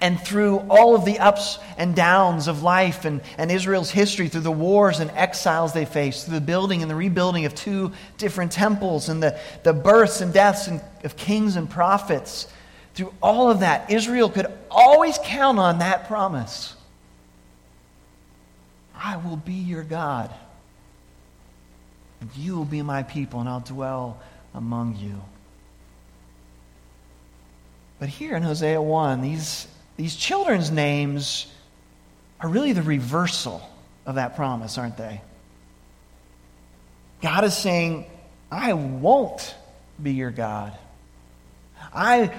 And 0.00 0.20
through 0.20 0.58
all 0.68 0.94
of 0.94 1.06
the 1.06 1.20
ups 1.20 1.58
and 1.78 1.96
downs 1.96 2.48
of 2.48 2.62
life 2.62 3.06
and, 3.06 3.22
and 3.38 3.50
Israel's 3.50 3.90
history, 3.90 4.28
through 4.28 4.42
the 4.42 4.52
wars 4.52 5.00
and 5.00 5.10
exiles 5.12 5.72
they 5.72 5.86
faced, 5.86 6.26
through 6.26 6.34
the 6.34 6.44
building 6.44 6.82
and 6.82 6.90
the 6.90 6.94
rebuilding 6.94 7.46
of 7.46 7.54
two 7.54 7.92
different 8.18 8.52
temples, 8.52 9.08
and 9.08 9.22
the, 9.22 9.38
the 9.62 9.72
births 9.72 10.20
and 10.20 10.34
deaths 10.34 10.68
of 11.02 11.16
kings 11.16 11.56
and 11.56 11.70
prophets, 11.70 12.46
through 13.00 13.14
all 13.22 13.50
of 13.50 13.60
that, 13.60 13.90
Israel 13.90 14.28
could 14.28 14.46
always 14.70 15.18
count 15.24 15.58
on 15.58 15.78
that 15.78 16.06
promise 16.06 16.74
I 18.94 19.16
will 19.16 19.36
be 19.36 19.54
your 19.54 19.82
God. 19.82 20.30
And 22.20 22.28
you 22.36 22.56
will 22.56 22.66
be 22.66 22.82
my 22.82 23.02
people, 23.02 23.40
and 23.40 23.48
I'll 23.48 23.60
dwell 23.60 24.20
among 24.52 24.96
you. 24.96 25.22
But 27.98 28.10
here 28.10 28.36
in 28.36 28.42
Hosea 28.42 28.82
1, 28.82 29.22
these, 29.22 29.66
these 29.96 30.14
children's 30.14 30.70
names 30.70 31.46
are 32.40 32.48
really 32.50 32.74
the 32.74 32.82
reversal 32.82 33.66
of 34.04 34.16
that 34.16 34.36
promise, 34.36 34.76
aren't 34.76 34.98
they? 34.98 35.22
God 37.22 37.44
is 37.44 37.56
saying, 37.56 38.04
I 38.52 38.74
won't 38.74 39.54
be 40.02 40.12
your 40.12 40.30
God. 40.30 40.76
I 41.94 42.30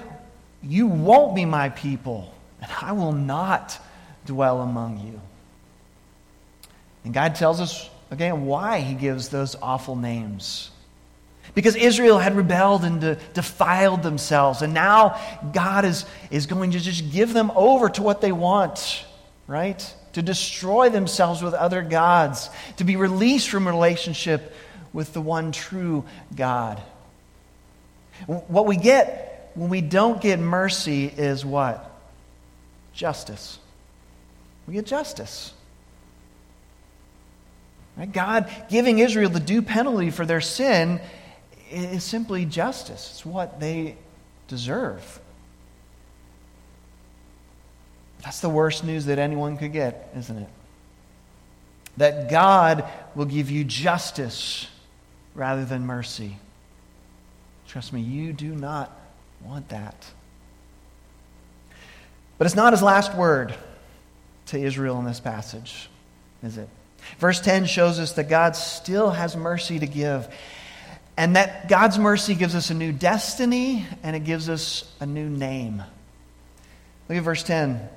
you 0.62 0.86
won't 0.86 1.34
be 1.34 1.44
my 1.44 1.70
people, 1.70 2.32
and 2.60 2.70
I 2.80 2.92
will 2.92 3.12
not 3.12 3.78
dwell 4.26 4.60
among 4.60 4.98
you. 4.98 5.20
And 7.04 7.12
God 7.12 7.34
tells 7.34 7.60
us 7.60 7.90
again 8.10 8.46
why 8.46 8.80
he 8.80 8.94
gives 8.94 9.28
those 9.28 9.56
awful 9.60 9.96
names. 9.96 10.70
Because 11.54 11.74
Israel 11.74 12.18
had 12.18 12.36
rebelled 12.36 12.84
and 12.84 13.00
de- 13.00 13.16
defiled 13.34 14.02
themselves, 14.02 14.62
and 14.62 14.72
now 14.72 15.20
God 15.52 15.84
is, 15.84 16.04
is 16.30 16.46
going 16.46 16.70
to 16.70 16.80
just 16.80 17.12
give 17.12 17.32
them 17.32 17.50
over 17.54 17.88
to 17.90 18.02
what 18.02 18.20
they 18.20 18.32
want, 18.32 19.04
right? 19.46 19.94
To 20.12 20.22
destroy 20.22 20.88
themselves 20.88 21.42
with 21.42 21.52
other 21.52 21.82
gods, 21.82 22.48
to 22.76 22.84
be 22.84 22.96
released 22.96 23.50
from 23.50 23.66
relationship 23.66 24.54
with 24.92 25.12
the 25.12 25.20
one 25.20 25.52
true 25.52 26.04
God. 26.34 26.80
What 28.26 28.66
we 28.66 28.76
get 28.76 29.31
when 29.54 29.68
we 29.68 29.80
don't 29.80 30.20
get 30.20 30.38
mercy 30.38 31.06
is 31.06 31.44
what? 31.44 31.90
Justice. 32.94 33.58
We 34.66 34.74
get 34.74 34.86
justice. 34.86 35.52
Right? 37.96 38.10
God 38.10 38.50
giving 38.70 38.98
Israel 38.98 39.30
the 39.30 39.40
due 39.40 39.62
penalty 39.62 40.10
for 40.10 40.24
their 40.24 40.40
sin 40.40 41.00
is 41.70 42.04
simply 42.04 42.44
justice. 42.44 43.10
It's 43.12 43.26
what 43.26 43.60
they 43.60 43.96
deserve. 44.48 45.20
That's 48.22 48.40
the 48.40 48.48
worst 48.48 48.84
news 48.84 49.06
that 49.06 49.18
anyone 49.18 49.56
could 49.56 49.72
get, 49.72 50.12
isn't 50.16 50.38
it? 50.38 50.48
That 51.96 52.30
God 52.30 52.88
will 53.14 53.24
give 53.26 53.50
you 53.50 53.64
justice 53.64 54.68
rather 55.34 55.64
than 55.64 55.84
mercy. 55.84 56.36
Trust 57.66 57.92
me, 57.92 58.00
you 58.00 58.32
do 58.32 58.54
not 58.54 58.96
want 59.44 59.68
that. 59.70 60.06
But 62.38 62.46
it's 62.46 62.56
not 62.56 62.72
his 62.72 62.82
last 62.82 63.14
word 63.14 63.54
to 64.46 64.58
Israel 64.58 64.98
in 64.98 65.04
this 65.04 65.20
passage, 65.20 65.88
is 66.42 66.58
it? 66.58 66.68
Verse 67.18 67.40
10 67.40 67.66
shows 67.66 67.98
us 67.98 68.12
that 68.12 68.28
God 68.28 68.56
still 68.56 69.10
has 69.10 69.36
mercy 69.36 69.78
to 69.78 69.86
give, 69.86 70.28
and 71.16 71.36
that 71.36 71.68
God's 71.68 71.98
mercy 71.98 72.34
gives 72.34 72.54
us 72.54 72.70
a 72.70 72.74
new 72.74 72.92
destiny 72.92 73.86
and 74.02 74.16
it 74.16 74.24
gives 74.24 74.48
us 74.48 74.90
a 75.00 75.06
new 75.06 75.28
name. 75.28 75.82
Look 77.08 77.18
at 77.18 77.24
verse 77.24 77.42
10. 77.42 77.88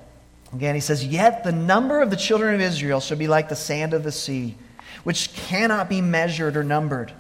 Again, 0.54 0.76
he 0.76 0.82
says, 0.82 1.06
Yet 1.06 1.44
the 1.44 1.52
number 1.52 2.02
of 2.02 2.10
the 2.10 2.16
children 2.16 2.56
of 2.56 2.62
Israel 2.62 3.00
shall 3.00 3.18
be 3.18 3.28
like 3.28 3.50
the 3.50 3.56
sand 3.56 3.94
of 3.94 4.04
the 4.04 4.12
sea, 4.12 4.56
which 5.04 5.34
cannot 5.34 5.90
be 5.90 6.02
measured 6.02 6.58
or 6.58 6.64
numbered. 6.64 7.12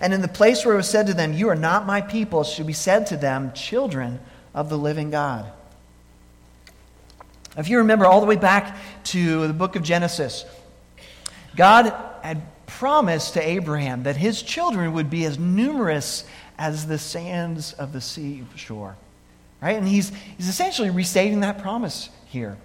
And 0.00 0.12
in 0.12 0.22
the 0.22 0.28
place 0.28 0.64
where 0.64 0.74
it 0.74 0.78
was 0.78 0.88
said 0.88 1.06
to 1.08 1.14
them, 1.14 1.32
You 1.32 1.48
are 1.48 1.56
not 1.56 1.86
my 1.86 2.00
people, 2.00 2.44
should 2.44 2.66
be 2.66 2.72
said 2.72 3.06
to 3.08 3.16
them, 3.16 3.52
Children 3.52 4.20
of 4.54 4.68
the 4.68 4.78
living 4.78 5.10
God. 5.10 5.50
If 7.56 7.68
you 7.68 7.78
remember 7.78 8.06
all 8.06 8.20
the 8.20 8.26
way 8.26 8.36
back 8.36 8.76
to 9.04 9.46
the 9.46 9.52
book 9.52 9.76
of 9.76 9.82
Genesis, 9.82 10.44
God 11.56 11.92
had 12.22 12.42
promised 12.66 13.34
to 13.34 13.46
Abraham 13.46 14.04
that 14.04 14.16
his 14.16 14.42
children 14.42 14.92
would 14.92 15.10
be 15.10 15.24
as 15.24 15.38
numerous 15.38 16.24
as 16.58 16.86
the 16.86 16.98
sands 16.98 17.72
of 17.72 17.92
the 17.92 18.00
seashore. 18.00 18.96
Right? 19.60 19.76
And 19.76 19.88
he's, 19.88 20.12
he's 20.36 20.48
essentially 20.48 20.90
restating 20.90 21.40
that 21.40 21.60
promise 21.60 22.10
here, 22.26 22.56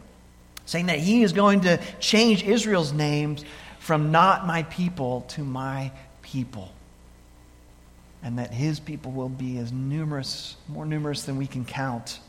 saying 0.65 0.87
that 0.87 0.99
he 0.99 1.23
is 1.23 1.33
going 1.33 1.61
to 1.61 1.79
change 1.99 2.43
Israel's 2.43 2.93
names 2.93 3.43
from 3.79 4.11
not 4.11 4.45
my 4.45 4.63
people 4.63 5.21
to 5.29 5.43
my 5.43 5.91
people 6.21 6.71
and 8.23 8.39
that 8.39 8.51
his 8.51 8.79
people 8.79 9.11
will 9.11 9.29
be 9.29 9.57
as 9.57 9.71
numerous, 9.71 10.55
more 10.69 10.85
numerous 10.85 11.23
than 11.23 11.37
we 11.37 11.45
can 11.45 11.65
count. 11.65 12.19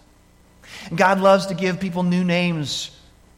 And 0.89 0.99
God 0.99 1.21
loves 1.21 1.47
to 1.47 1.55
give 1.55 1.79
people 1.79 2.03
new 2.03 2.25
names 2.25 2.91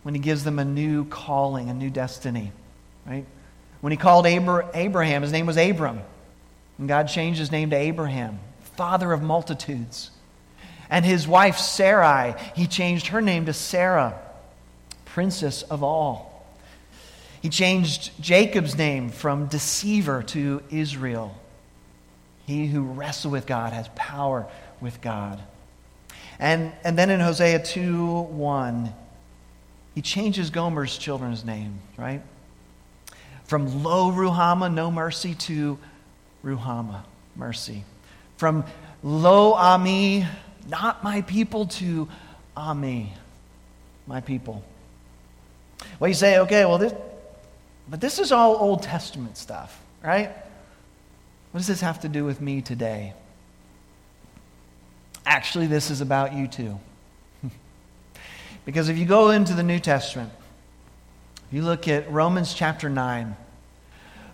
when 0.03 0.15
he 0.15 0.21
gives 0.21 0.43
them 0.43 0.59
a 0.59 0.65
new 0.65 1.05
calling, 1.05 1.69
a 1.69 1.75
new 1.75 1.91
destiny, 1.91 2.53
right? 3.05 3.27
When 3.81 3.91
he 3.91 3.97
called 3.97 4.27
Abraham, 4.27 5.23
his 5.23 5.33
name 5.33 5.47
was 5.47 5.57
Abram. 5.57 6.01
And 6.79 6.89
God 6.89 7.05
changed 7.09 7.39
his 7.39 7.51
name 7.51 7.71
to 7.71 7.77
Abraham, 7.77 8.39
father 8.77 9.13
of 9.13 9.23
multitudes. 9.23 10.11
And 10.89 11.05
his 11.05 11.27
wife, 11.27 11.59
Sarai, 11.59 12.35
he 12.55 12.67
changed 12.67 13.09
her 13.09 13.21
name 13.21 13.47
to 13.47 13.53
Sarah, 13.53 14.19
princess 15.05 15.63
of 15.63 15.83
all. 15.83 16.47
He 17.43 17.49
changed 17.49 18.13
Jacob's 18.21 18.77
name 18.77 19.11
from 19.11 19.47
deceiver 19.47 20.23
to 20.25 20.63
Israel. 20.71 21.37
He 22.47 22.67
who 22.67 22.83
wrestles 22.83 23.33
with 23.33 23.47
God 23.47 23.73
has 23.73 23.89
power 23.95 24.47
with 24.81 25.01
God. 25.01 25.41
And, 26.39 26.73
and 26.85 26.99
then 26.99 27.11
in 27.11 27.21
Hosea 27.21 27.65
2 27.65 28.07
1, 28.07 28.95
he 29.95 30.03
changes 30.03 30.51
Gomer's 30.51 30.97
children's 30.97 31.45
name, 31.45 31.79
right? 31.97 32.23
From 33.45 33.83
Lo 33.83 34.13
Ruhamah, 34.13 34.73
no 34.73 34.91
mercy, 34.91 35.35
to 35.35 35.79
Ruhamah, 36.45 37.03
mercy. 37.35 37.85
From 38.37 38.65
Lo 39.03 39.55
Ami, 39.55 40.27
not 40.69 41.03
my 41.03 41.23
people, 41.23 41.67
to 41.67 42.09
Ami, 42.57 43.13
my 44.07 44.21
people. 44.21 44.63
Well, 45.99 46.09
you 46.09 46.15
say, 46.15 46.39
okay, 46.41 46.65
well, 46.65 46.79
this, 46.79 46.95
but 47.89 48.01
this 48.01 48.19
is 48.19 48.33
all 48.33 48.57
Old 48.57 48.83
Testament 48.83 49.37
stuff, 49.37 49.81
right? 50.03 50.31
What 51.57 51.61
does 51.61 51.69
this 51.69 51.81
have 51.81 52.01
to 52.01 52.11
do 52.11 52.23
with 52.23 52.39
me 52.43 52.61
today? 52.61 53.15
Actually, 55.25 55.69
this 55.69 55.91
is 55.91 56.03
about 56.03 56.35
you 56.35 56.49
too. 56.49 56.79
because 58.67 58.91
if 58.91 58.99
you 58.99 59.07
go 59.07 59.31
into 59.31 59.55
the 59.55 59.63
New 59.63 59.79
Testament, 59.79 60.31
if 61.49 61.55
you 61.55 61.63
look 61.63 61.89
at 61.89 62.13
Romans 62.13 62.53
chapter 62.53 62.91
9, 62.91 63.35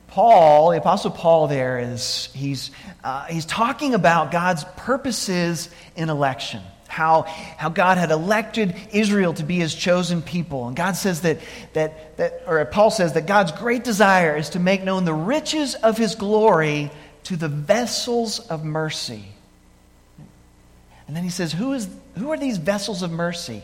Paul, 0.08 0.72
the 0.72 0.78
Apostle 0.78 1.12
Paul, 1.12 1.46
there 1.46 1.78
is, 1.78 2.28
he's, 2.34 2.72
uh, 3.04 3.26
he's 3.26 3.46
talking 3.46 3.94
about 3.94 4.32
God's 4.32 4.64
purposes 4.78 5.70
in 5.94 6.10
election. 6.10 6.60
How, 6.88 7.22
how 7.22 7.68
God 7.68 7.98
had 7.98 8.10
elected 8.10 8.74
Israel 8.92 9.32
to 9.34 9.44
be 9.44 9.58
his 9.58 9.76
chosen 9.76 10.22
people. 10.22 10.66
And 10.66 10.74
God 10.74 10.96
says 10.96 11.20
that, 11.20 11.38
that, 11.74 12.16
that, 12.16 12.42
or 12.48 12.64
Paul 12.64 12.90
says 12.90 13.12
that 13.12 13.26
God's 13.26 13.52
great 13.52 13.84
desire 13.84 14.36
is 14.36 14.50
to 14.50 14.58
make 14.58 14.82
known 14.82 15.04
the 15.04 15.14
riches 15.14 15.76
of 15.76 15.96
his 15.96 16.16
glory 16.16 16.90
to 17.24 17.36
the 17.36 17.48
vessels 17.48 18.40
of 18.40 18.64
mercy. 18.64 19.24
And 21.06 21.16
then 21.16 21.24
he 21.24 21.30
says, 21.30 21.52
Who, 21.52 21.72
is, 21.72 21.88
who 22.16 22.30
are 22.32 22.38
these 22.38 22.58
vessels 22.58 23.02
of 23.02 23.10
mercy? 23.10 23.62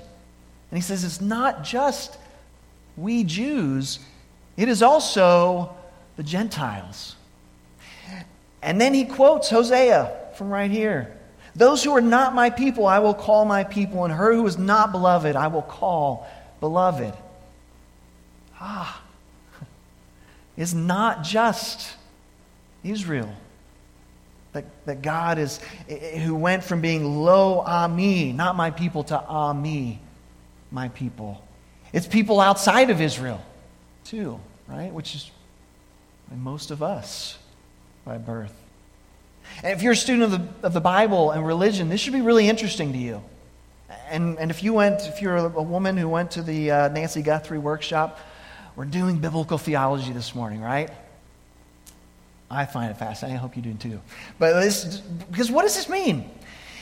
And 0.71 0.79
he 0.79 0.83
says, 0.83 1.05
It's 1.05 1.21
not 1.21 1.65
just 1.65 2.17
we 2.97 3.25
Jews, 3.25 4.01
it 4.57 4.69
is 4.69 4.83
also 4.83 5.75
the 6.17 6.23
Gentiles. 6.23 7.15
And 8.61 8.81
then 8.81 8.93
he 8.93 9.05
quotes 9.05 9.49
Hosea 9.49 10.13
from 10.37 10.51
right 10.51 10.71
here 10.71 11.17
Those 11.55 11.85
who 11.85 11.97
are 11.97 12.01
not 12.01 12.35
my 12.35 12.51
people, 12.51 12.87
I 12.87 12.99
will 12.99 13.15
call 13.15 13.45
my 13.45 13.65
people, 13.65 14.05
and 14.05 14.13
her 14.13 14.35
who 14.35 14.47
is 14.47 14.59
not 14.59 14.93
beloved, 14.93 15.37
I 15.37 15.47
will 15.47 15.63
call 15.63 16.29
beloved. 16.61 17.15
Ah, 18.61 19.01
is 20.57 20.75
not 20.75 21.23
just 21.23 21.95
Israel. 22.83 23.33
That, 24.53 24.65
that 24.87 25.03
God 25.03 25.39
is, 25.39 25.61
who 26.23 26.35
went 26.35 26.65
from 26.65 26.81
being 26.81 27.23
lo 27.23 27.61
ami, 27.61 28.33
not 28.33 28.57
my 28.57 28.71
people, 28.71 29.05
to 29.05 29.21
ami, 29.21 30.01
my 30.71 30.89
people. 30.89 31.45
It's 31.93 32.07
people 32.07 32.41
outside 32.41 32.91
of 32.91 33.01
Israel, 33.01 33.43
too, 34.05 34.41
right? 34.67 34.93
Which 34.93 35.15
is 35.15 35.31
most 36.35 36.71
of 36.71 36.83
us 36.83 37.39
by 38.05 38.19
birth. 38.19 38.55
And 39.63 39.73
if 39.73 39.83
you're 39.83 39.93
a 39.93 39.97
student 39.97 40.25
of 40.25 40.31
the, 40.31 40.67
of 40.67 40.73
the 40.73 40.81
Bible 40.81 41.31
and 41.31 41.47
religion, 41.47 41.89
this 41.89 42.01
should 42.01 42.13
be 42.13 42.21
really 42.21 42.49
interesting 42.49 42.93
to 42.93 42.99
you. 42.99 43.23
And, 44.09 44.39
and 44.39 44.51
if 44.51 44.63
you 44.63 44.73
went, 44.75 45.03
if 45.03 45.23
you're 45.23 45.37
a, 45.37 45.45
a 45.45 45.63
woman 45.63 45.97
who 45.97 46.09
went 46.09 46.33
to 46.33 46.43
the 46.43 46.71
uh, 46.71 46.89
Nancy 46.89 47.23
Guthrie 47.23 47.59
workshop, 47.59 48.19
we're 48.77 48.85
doing 48.85 49.19
biblical 49.19 49.59
theology 49.59 50.13
this 50.13 50.35
morning, 50.35 50.61
right? 50.61 50.91
I 52.51 52.65
find 52.67 52.91
it 52.91 52.97
fascinating. 52.97 53.37
I 53.37 53.41
hope 53.41 53.57
you 53.57 53.63
do 53.63 53.75
too. 53.75 54.01
But 54.39 54.61
this, 54.61 55.03
because 55.31 55.51
what 55.51 55.63
does 55.63 55.77
this 55.77 55.89
mean? 55.89 56.31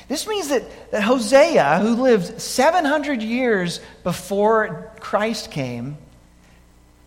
This 0.08 0.28
means 0.28 0.48
that, 0.48 0.90
that 0.92 1.02
Hosea, 1.02 1.80
who 1.80 1.96
lived 1.96 2.40
700 2.40 3.22
years 3.22 3.80
before 4.04 4.92
Christ 5.00 5.50
came, 5.50 5.96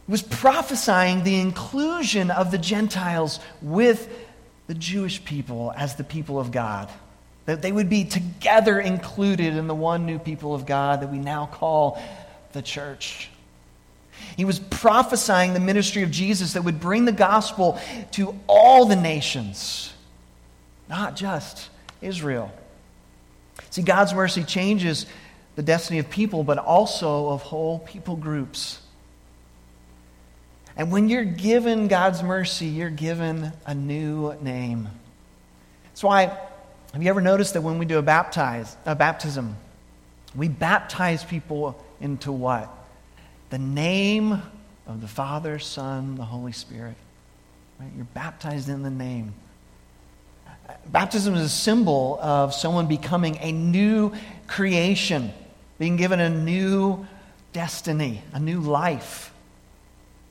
was 0.07 0.21
prophesying 0.21 1.23
the 1.23 1.39
inclusion 1.39 2.31
of 2.31 2.51
the 2.51 2.57
Gentiles 2.57 3.39
with 3.61 4.09
the 4.67 4.73
Jewish 4.73 5.23
people 5.23 5.71
as 5.75 5.95
the 5.95 6.03
people 6.03 6.39
of 6.39 6.51
God. 6.51 6.89
That 7.45 7.61
they 7.61 7.71
would 7.71 7.89
be 7.89 8.03
together 8.05 8.79
included 8.79 9.55
in 9.55 9.67
the 9.67 9.75
one 9.75 10.05
new 10.05 10.19
people 10.19 10.53
of 10.53 10.65
God 10.65 11.01
that 11.01 11.11
we 11.11 11.19
now 11.19 11.45
call 11.45 12.01
the 12.51 12.61
church. 12.61 13.29
He 14.37 14.45
was 14.45 14.59
prophesying 14.59 15.53
the 15.53 15.59
ministry 15.59 16.03
of 16.03 16.11
Jesus 16.11 16.53
that 16.53 16.63
would 16.63 16.79
bring 16.79 17.05
the 17.05 17.11
gospel 17.11 17.79
to 18.11 18.39
all 18.47 18.85
the 18.85 18.95
nations, 18.95 19.93
not 20.87 21.15
just 21.15 21.69
Israel. 22.01 22.51
See, 23.69 23.81
God's 23.81 24.13
mercy 24.13 24.43
changes 24.43 25.05
the 25.55 25.63
destiny 25.63 25.99
of 25.99 26.09
people, 26.09 26.43
but 26.43 26.57
also 26.57 27.29
of 27.29 27.41
whole 27.41 27.79
people 27.79 28.15
groups. 28.15 28.79
And 30.77 30.91
when 30.91 31.09
you're 31.09 31.25
given 31.25 31.89
God's 31.89 32.23
mercy, 32.23 32.67
you're 32.67 32.89
given 32.89 33.51
a 33.65 33.75
new 33.75 34.33
name. 34.41 34.87
That's 35.85 36.01
why, 36.01 36.27
have 36.93 37.03
you 37.03 37.09
ever 37.09 37.19
noticed 37.19 37.53
that 37.55 37.61
when 37.61 37.77
we 37.77 37.85
do 37.85 37.97
a, 37.97 38.01
baptize, 38.01 38.77
a 38.85 38.95
baptism, 38.95 39.57
we 40.33 40.47
baptize 40.47 41.25
people 41.25 41.83
into 41.99 42.31
what? 42.31 42.73
The 43.49 43.57
name 43.57 44.41
of 44.87 45.01
the 45.01 45.07
Father, 45.07 45.59
Son, 45.59 46.15
the 46.15 46.25
Holy 46.25 46.51
Spirit. 46.51 46.95
Right? 47.79 47.89
You're 47.95 48.05
baptized 48.05 48.69
in 48.69 48.83
the 48.83 48.89
name. 48.89 49.33
Baptism 50.87 51.33
is 51.33 51.41
a 51.41 51.49
symbol 51.49 52.19
of 52.21 52.53
someone 52.53 52.87
becoming 52.87 53.37
a 53.41 53.51
new 53.51 54.13
creation, 54.47 55.31
being 55.79 55.95
given 55.95 56.19
a 56.19 56.29
new 56.29 57.07
destiny, 57.53 58.21
a 58.33 58.39
new 58.39 58.59
life. 58.59 59.33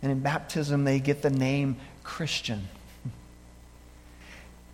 And 0.00 0.12
in 0.12 0.20
baptism, 0.20 0.84
they 0.84 1.00
get 1.00 1.22
the 1.22 1.30
name 1.30 1.76
Christian. 2.04 2.68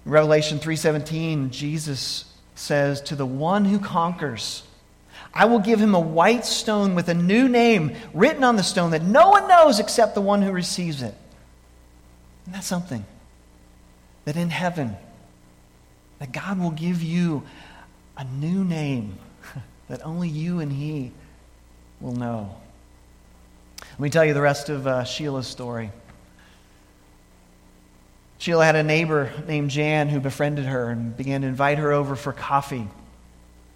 In 0.05 0.13
Revelation 0.13 0.59
3:17, 0.59 1.51
Jesus 1.51 2.27
says, 2.55 3.01
"To 3.03 3.17
the 3.17 3.25
one 3.25 3.65
who 3.65 3.79
conquers, 3.79 4.65
I 5.35 5.47
will 5.47 5.59
give 5.59 5.81
him 5.81 5.95
a 5.95 6.01
white 6.01 6.47
stone 6.47 6.95
with 6.95 7.09
a 7.09 7.15
new 7.15 7.49
name 7.49 7.97
written 8.13 8.45
on 8.45 8.57
the 8.57 8.63
stone 8.63 8.93
that 8.93 9.03
no 9.03 9.31
one 9.31 9.49
knows 9.49 9.81
except 9.81 10.15
the 10.15 10.21
one 10.21 10.43
who 10.43 10.53
receives 10.53 11.03
it." 11.03 11.15
And 12.47 12.55
that's 12.55 12.67
something 12.67 13.05
that 14.25 14.37
in 14.37 14.51
heaven 14.51 14.97
that 16.19 16.33
God 16.33 16.59
will 16.59 16.71
give 16.71 17.03
you 17.03 17.43
a 18.17 18.25
new 18.25 18.65
name 18.65 19.19
that 19.89 20.05
only 20.05 20.29
you 20.29 20.61
and 20.61 20.73
he 20.73 21.13
will 22.01 22.15
know. 22.15 22.55
Let 23.93 24.01
me 24.01 24.11
tell 24.11 24.25
you 24.25 24.35
the 24.35 24.41
rest 24.41 24.69
of 24.69 24.87
uh, 24.87 25.05
Sheila's 25.05 25.47
story. 25.47 25.91
Sheila 28.39 28.65
had 28.65 28.77
a 28.77 28.83
neighbor 28.83 29.33
named 29.47 29.71
Jan 29.71 30.09
who 30.09 30.21
befriended 30.21 30.67
her 30.67 30.91
and 30.91 31.17
began 31.17 31.43
to 31.43 31.47
invite 31.47 31.79
her 31.79 31.93
over 31.93 32.17
for 32.17 32.33
coffee. 32.33 32.89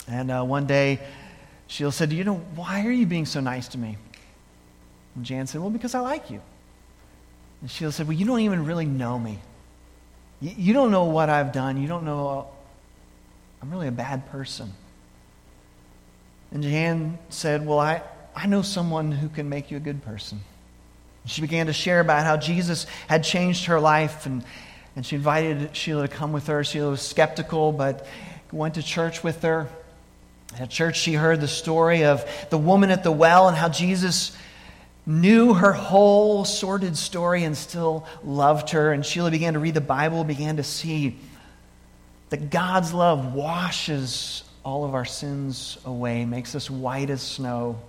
And 0.06 0.30
uh, 0.30 0.42
one 0.42 0.66
day, 0.66 1.00
Sheila 1.68 1.92
said, 1.92 2.12
You 2.12 2.24
know, 2.24 2.36
why 2.54 2.84
are 2.84 2.90
you 2.90 3.06
being 3.06 3.26
so 3.26 3.40
nice 3.40 3.68
to 3.68 3.78
me? 3.78 3.96
And 5.14 5.24
Jan 5.24 5.46
said, 5.46 5.60
Well, 5.60 5.70
because 5.70 5.94
I 5.94 6.00
like 6.00 6.30
you. 6.30 6.40
And 7.60 7.70
Sheila 7.70 7.92
said, 7.92 8.08
Well, 8.08 8.16
you 8.16 8.26
don't 8.26 8.40
even 8.40 8.64
really 8.64 8.86
know 8.86 9.18
me. 9.18 9.38
You, 10.40 10.72
don't 10.72 10.92
know 10.92 11.04
what 11.04 11.28
I've 11.28 11.52
done. 11.52 11.82
You 11.82 11.88
don't 11.88 12.04
know 12.04 12.28
uh, 12.28 12.44
I'm 13.60 13.70
really 13.70 13.88
a 13.88 13.92
bad 13.92 14.30
person. 14.30 14.72
And 16.52 16.62
Jan 16.62 17.18
said, 17.28 17.66
Well, 17.66 17.78
I, 17.78 18.02
I 18.34 18.46
know 18.46 18.62
someone 18.62 19.12
who 19.12 19.28
can 19.28 19.48
make 19.48 19.70
you 19.70 19.76
a 19.76 19.80
good 19.80 20.02
person. 20.02 20.40
She 21.26 21.42
began 21.42 21.66
to 21.66 21.74
share 21.74 22.00
about 22.00 22.24
how 22.24 22.38
Jesus 22.38 22.86
had 23.06 23.22
changed 23.22 23.66
her 23.66 23.78
life, 23.78 24.24
and, 24.24 24.42
and 24.96 25.04
she 25.04 25.16
invited 25.16 25.76
Sheila 25.76 26.08
to 26.08 26.14
come 26.14 26.32
with 26.32 26.46
her. 26.46 26.64
Sheila 26.64 26.90
was 26.90 27.02
skeptical, 27.02 27.72
but 27.72 28.06
went 28.50 28.74
to 28.74 28.82
church 28.82 29.22
with 29.22 29.42
her. 29.42 29.68
At 30.56 30.70
church, 30.70 30.98
she 30.98 31.14
heard 31.14 31.40
the 31.40 31.48
story 31.48 32.04
of 32.04 32.24
the 32.50 32.58
woman 32.58 32.90
at 32.90 33.02
the 33.02 33.12
well 33.12 33.48
and 33.48 33.56
how 33.56 33.68
Jesus 33.68 34.36
knew 35.06 35.54
her 35.54 35.72
whole 35.72 36.44
sordid 36.44 36.96
story 36.96 37.44
and 37.44 37.56
still 37.56 38.06
loved 38.24 38.70
her. 38.70 38.92
And 38.92 39.04
Sheila 39.04 39.30
began 39.30 39.54
to 39.54 39.58
read 39.58 39.74
the 39.74 39.80
Bible, 39.80 40.24
began 40.24 40.56
to 40.56 40.62
see 40.62 41.16
that 42.30 42.50
God's 42.50 42.92
love 42.92 43.34
washes 43.34 44.44
all 44.64 44.84
of 44.84 44.94
our 44.94 45.04
sins 45.04 45.78
away, 45.84 46.24
makes 46.24 46.54
us 46.54 46.70
white 46.70 47.08
as 47.10 47.22
snow. 47.22 47.80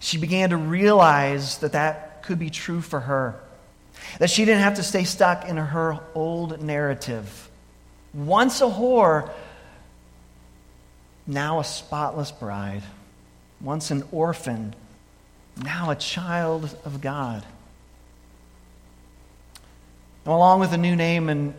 She 0.00 0.18
began 0.18 0.50
to 0.50 0.56
realize 0.56 1.58
that 1.58 1.72
that 1.72 2.22
could 2.22 2.38
be 2.38 2.50
true 2.50 2.80
for 2.80 3.00
her, 3.00 3.38
that 4.18 4.30
she 4.30 4.44
didn't 4.44 4.62
have 4.62 4.74
to 4.74 4.82
stay 4.82 5.04
stuck 5.04 5.48
in 5.48 5.56
her 5.56 6.00
old 6.14 6.60
narrative. 6.60 7.48
Once 8.12 8.60
a 8.60 8.64
whore, 8.64 9.30
now 11.28 11.60
a 11.60 11.64
spotless 11.64 12.32
bride. 12.32 12.82
Once 13.60 13.90
an 13.90 14.02
orphan, 14.10 14.74
now 15.62 15.90
a 15.90 15.96
child 15.96 16.76
of 16.84 17.00
God. 17.00 17.44
And 20.24 20.34
along 20.34 20.60
with 20.60 20.72
a 20.72 20.78
new 20.78 20.96
name 20.96 21.28
and 21.28 21.54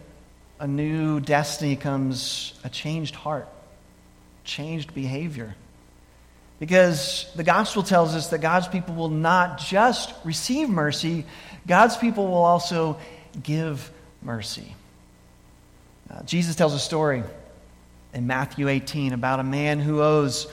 a 0.60 0.68
new 0.68 1.20
destiny 1.20 1.76
comes 1.76 2.54
a 2.64 2.70
changed 2.70 3.16
heart, 3.16 3.48
changed 4.44 4.94
behavior. 4.94 5.56
Because 6.60 7.32
the 7.36 7.44
gospel 7.44 7.84
tells 7.84 8.16
us 8.16 8.30
that 8.30 8.40
God's 8.40 8.68
people 8.68 8.96
will 8.96 9.10
not 9.10 9.60
just 9.60 10.14
receive 10.26 10.68
mercy, 10.68 11.26
God's 11.66 11.96
people 11.96 12.28
will 12.28 12.44
also 12.44 12.98
give 13.42 13.90
mercy. 14.22 14.76
Uh, 16.10 16.24
Jesus 16.24 16.56
tells 16.56 16.74
a 16.74 16.80
story 16.80 17.24
in 18.14 18.28
Matthew 18.28 18.68
18 18.68 19.14
about 19.14 19.40
a 19.40 19.44
man 19.44 19.80
who 19.80 20.02
owes 20.02 20.48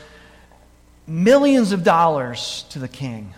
millions 1.07 1.73
of 1.73 1.85
dollars 1.85 2.65
to 2.71 2.79
the 2.79 2.89
king. 2.89 3.33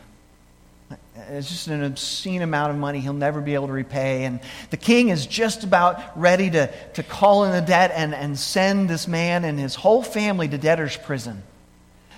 It's 1.30 1.48
just 1.48 1.68
an 1.68 1.82
obscene 1.82 2.42
amount 2.42 2.70
of 2.70 2.78
money 2.78 3.00
he'll 3.00 3.12
never 3.12 3.40
be 3.40 3.54
able 3.54 3.66
to 3.66 3.72
repay. 3.72 4.24
And 4.24 4.40
the 4.70 4.76
king 4.76 5.08
is 5.08 5.26
just 5.26 5.64
about 5.64 6.18
ready 6.18 6.48
to, 6.50 6.70
to 6.94 7.02
call 7.02 7.44
in 7.44 7.52
the 7.52 7.60
debt 7.60 7.90
and, 7.94 8.14
and 8.14 8.38
send 8.38 8.88
this 8.88 9.08
man 9.08 9.44
and 9.44 9.58
his 9.58 9.74
whole 9.74 10.02
family 10.02 10.48
to 10.48 10.58
debtor's 10.58 10.96
prison. 10.96 11.42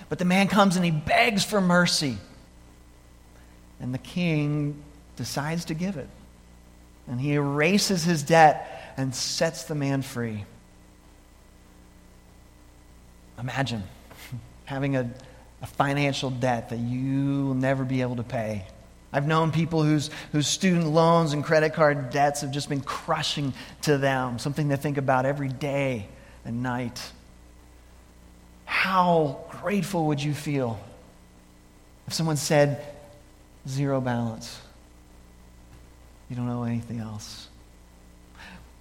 But 0.07 0.19
the 0.19 0.25
man 0.25 0.47
comes 0.47 0.75
and 0.75 0.85
he 0.85 0.91
begs 0.91 1.43
for 1.43 1.59
mercy. 1.59 2.17
And 3.79 3.93
the 3.93 3.99
king 3.99 4.81
decides 5.15 5.65
to 5.65 5.73
give 5.73 5.97
it. 5.97 6.07
And 7.07 7.19
he 7.19 7.33
erases 7.33 8.03
his 8.03 8.21
debt 8.21 8.93
and 8.97 9.15
sets 9.15 9.63
the 9.63 9.75
man 9.75 10.03
free. 10.03 10.45
Imagine 13.41 13.83
having 14.65 14.95
a, 14.95 15.09
a 15.61 15.67
financial 15.67 16.29
debt 16.29 16.69
that 16.69 16.79
you 16.79 17.47
will 17.47 17.55
never 17.55 17.83
be 17.83 18.01
able 18.01 18.15
to 18.17 18.23
pay. 18.23 18.65
I've 19.13 19.27
known 19.27 19.51
people 19.51 19.83
whose, 19.83 20.09
whose 20.31 20.47
student 20.47 20.87
loans 20.87 21.33
and 21.33 21.43
credit 21.43 21.73
card 21.73 22.11
debts 22.11 22.41
have 22.41 22.51
just 22.51 22.69
been 22.69 22.81
crushing 22.81 23.53
to 23.81 23.97
them, 23.97 24.39
something 24.39 24.69
they 24.69 24.77
think 24.77 24.97
about 24.97 25.25
every 25.25 25.49
day 25.49 26.07
and 26.45 26.63
night. 26.63 27.11
How 28.63 29.43
grateful 29.49 30.07
would 30.07 30.23
you 30.23 30.33
feel 30.33 30.79
if 32.07 32.13
someone 32.13 32.37
said, 32.37 32.85
zero 33.67 33.99
balance? 33.99 34.61
You 36.29 36.37
don't 36.37 36.47
know 36.47 36.63
anything 36.63 36.99
else. 36.99 37.49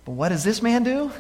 But 0.05 0.13
what 0.13 0.29
does 0.29 0.45
this 0.45 0.63
man 0.63 0.85
do? 0.85 1.11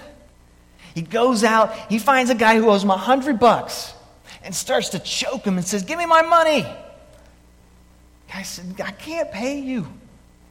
He 0.94 1.02
goes 1.02 1.44
out, 1.44 1.74
he 1.90 1.98
finds 1.98 2.30
a 2.30 2.34
guy 2.34 2.56
who 2.56 2.68
owes 2.68 2.82
him 2.82 2.90
a 2.90 2.96
hundred 2.96 3.38
bucks 3.38 3.94
and 4.42 4.54
starts 4.54 4.90
to 4.90 4.98
choke 4.98 5.44
him 5.44 5.56
and 5.56 5.66
says, 5.66 5.82
Give 5.82 5.98
me 5.98 6.06
my 6.06 6.22
money. 6.22 6.62
The 6.62 8.32
guy 8.32 8.42
said, 8.42 8.80
I 8.80 8.90
can't 8.92 9.30
pay 9.30 9.58
you. 9.58 9.86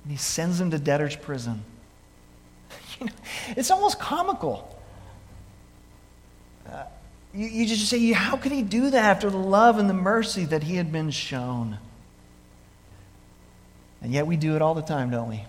And 0.03 0.11
he 0.11 0.17
sends 0.17 0.59
him 0.59 0.71
to 0.71 0.79
debtor's 0.79 1.15
prison. 1.15 1.63
You 2.99 3.05
know, 3.05 3.13
it's 3.55 3.71
almost 3.71 3.97
comical. 3.97 4.77
Uh, 6.69 6.83
you, 7.33 7.47
you 7.47 7.65
just 7.65 7.87
say, 7.87 8.11
How 8.11 8.35
could 8.35 8.51
he 8.51 8.61
do 8.61 8.89
that 8.89 9.05
after 9.05 9.29
the 9.29 9.37
love 9.37 9.79
and 9.79 9.89
the 9.89 9.93
mercy 9.93 10.43
that 10.45 10.63
he 10.63 10.75
had 10.75 10.91
been 10.91 11.09
shown? 11.09 11.77
And 14.01 14.11
yet 14.11 14.27
we 14.27 14.35
do 14.35 14.55
it 14.57 14.61
all 14.61 14.73
the 14.73 14.81
time, 14.81 15.11
don't 15.11 15.29
we? 15.29 15.43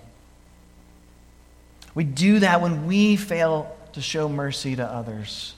We 1.95 2.05
do 2.05 2.39
that 2.39 2.61
when 2.61 2.87
we 2.87 3.17
fail 3.17 3.77
to 3.93 4.01
show 4.01 4.29
mercy 4.29 4.77
to 4.77 4.85
others. 4.85 5.55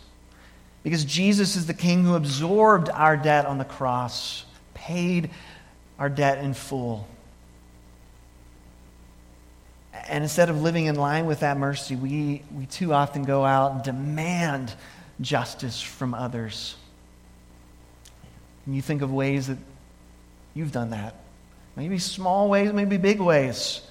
Because 0.82 1.04
Jesus 1.04 1.56
is 1.56 1.66
the 1.66 1.74
King 1.74 2.04
who 2.04 2.14
absorbed 2.14 2.88
our 2.88 3.16
debt 3.16 3.46
on 3.46 3.58
the 3.58 3.64
cross, 3.64 4.44
paid 4.74 5.30
our 5.98 6.08
debt 6.08 6.38
in 6.38 6.54
full. 6.54 7.06
And 10.08 10.24
instead 10.24 10.50
of 10.50 10.60
living 10.60 10.86
in 10.86 10.96
line 10.96 11.26
with 11.26 11.40
that 11.40 11.56
mercy, 11.56 11.94
we, 11.94 12.42
we 12.56 12.66
too 12.66 12.92
often 12.92 13.22
go 13.22 13.44
out 13.44 13.72
and 13.72 13.82
demand 13.82 14.74
justice 15.20 15.80
from 15.80 16.14
others. 16.14 16.74
And 18.66 18.74
you 18.74 18.82
think 18.82 19.02
of 19.02 19.12
ways 19.12 19.46
that 19.46 19.58
you've 20.54 20.72
done 20.72 20.90
that. 20.90 21.14
Maybe 21.76 21.98
small 21.98 22.48
ways, 22.48 22.72
maybe 22.72 22.96
big 22.96 23.20
ways. 23.20 23.82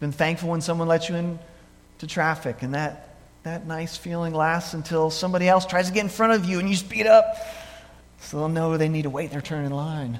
Been 0.00 0.12
thankful 0.12 0.48
when 0.48 0.60
someone 0.60 0.88
lets 0.88 1.08
you 1.08 1.14
into 1.14 2.06
traffic, 2.06 2.62
and 2.62 2.74
that 2.74 3.09
that 3.42 3.66
nice 3.66 3.96
feeling 3.96 4.34
lasts 4.34 4.74
until 4.74 5.10
somebody 5.10 5.48
else 5.48 5.64
tries 5.66 5.88
to 5.88 5.92
get 5.92 6.02
in 6.02 6.10
front 6.10 6.32
of 6.34 6.44
you 6.44 6.58
and 6.58 6.68
you 6.68 6.76
speed 6.76 7.06
up 7.06 7.36
so 8.20 8.36
they'll 8.36 8.48
know 8.48 8.76
they 8.76 8.88
need 8.88 9.02
to 9.02 9.10
wait 9.10 9.30
their 9.30 9.40
turn 9.40 9.64
in 9.64 9.72
line. 9.72 10.18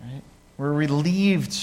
Right? 0.00 0.22
We're 0.58 0.72
relieved 0.72 1.56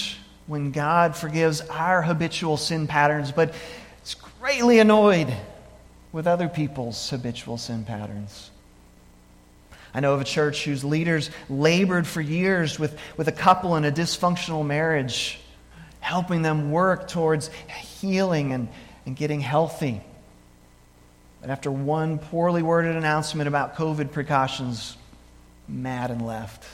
when 0.46 0.72
God 0.72 1.14
forgives 1.14 1.60
our 1.62 2.02
habitual 2.02 2.56
sin 2.56 2.86
patterns, 2.86 3.32
but 3.32 3.54
it's 4.00 4.14
greatly 4.14 4.78
annoyed 4.78 5.32
with 6.10 6.26
other 6.26 6.48
people's 6.48 7.08
habitual 7.10 7.58
sin 7.58 7.84
patterns. 7.84 8.50
I 9.94 10.00
know 10.00 10.14
of 10.14 10.22
a 10.22 10.24
church 10.24 10.64
whose 10.64 10.84
leaders 10.84 11.30
labored 11.50 12.06
for 12.06 12.22
years 12.22 12.78
with, 12.78 12.98
with 13.18 13.28
a 13.28 13.32
couple 13.32 13.76
in 13.76 13.84
a 13.84 13.92
dysfunctional 13.92 14.64
marriage, 14.66 15.38
helping 16.00 16.40
them 16.40 16.70
work 16.70 17.08
towards 17.08 17.50
healing 18.00 18.52
and 18.52 18.68
and 19.06 19.16
getting 19.16 19.40
healthy. 19.40 20.00
But 21.40 21.50
after 21.50 21.70
one 21.70 22.18
poorly 22.18 22.62
worded 22.62 22.96
announcement 22.96 23.48
about 23.48 23.74
COVID 23.76 24.12
precautions, 24.12 24.96
mad 25.68 26.10
and 26.10 26.24
left. 26.24 26.64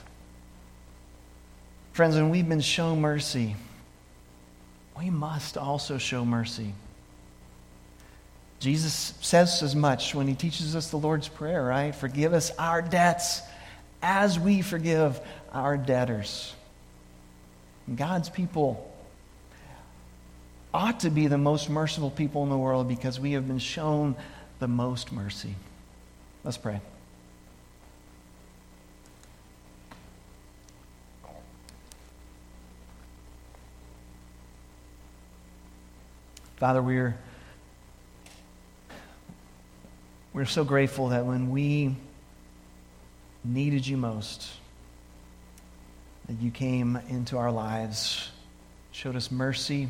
Friends, 1.93 2.14
when 2.14 2.31
we've 2.31 2.49
been 2.49 2.61
shown 2.61 3.01
mercy, 3.01 3.57
we 4.97 5.11
must 5.11 5.57
also 5.57 5.99
show 5.99 6.25
mercy. 6.25 6.75
Jesus 8.61 9.14
says 9.21 9.62
as 9.62 9.77
much 9.77 10.14
when 10.14 10.27
he 10.27 10.35
teaches 10.35 10.75
us 10.75 10.91
the 10.91 10.97
Lord's 10.97 11.29
Prayer, 11.29 11.62
right? 11.62 11.95
Forgive 11.95 12.35
us 12.35 12.51
our 12.59 12.83
debts 12.83 13.41
as 14.03 14.38
we 14.38 14.62
forgive 14.62 15.21
our 15.53 15.77
debtors. 15.77 16.55
And 17.87 17.97
God's 17.97 18.29
people 18.29 18.93
ought 20.79 21.01
to 21.01 21.11
be 21.11 21.27
the 21.27 21.37
most 21.37 21.69
merciful 21.69 22.09
people 22.09 22.45
in 22.45 22.51
the 22.51 22.57
world 22.57 22.87
because 22.87 23.19
we 23.19 23.33
have 23.33 23.49
been 23.49 23.59
shown 23.59 24.14
the 24.61 24.69
most 24.69 25.11
mercy. 25.11 25.57
Let's 26.45 26.57
pray. 26.57 26.81
Father, 36.59 36.81
we're, 36.81 37.19
we're 40.33 40.45
so 40.45 40.62
grateful 40.62 41.09
that 41.09 41.27
when 41.27 41.51
we 41.51 41.97
needed 43.43 43.85
you 43.85 43.97
most, 43.97 44.49
that 46.29 46.41
you 46.41 46.53
came 46.53 47.01
into 47.09 47.37
our 47.37 47.51
lives, 47.51 48.31
showed 48.93 49.17
us 49.17 49.33
mercy 49.33 49.88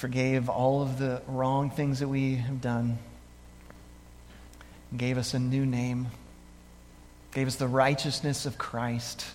forgave 0.00 0.48
all 0.48 0.80
of 0.80 0.98
the 0.98 1.20
wrong 1.26 1.68
things 1.68 2.00
that 2.00 2.08
we 2.08 2.36
have 2.36 2.62
done, 2.62 2.96
gave 4.96 5.18
us 5.18 5.34
a 5.34 5.38
new 5.38 5.66
name, 5.66 6.06
gave 7.34 7.46
us 7.46 7.56
the 7.56 7.68
righteousness 7.68 8.46
of 8.46 8.56
Christ, 8.56 9.26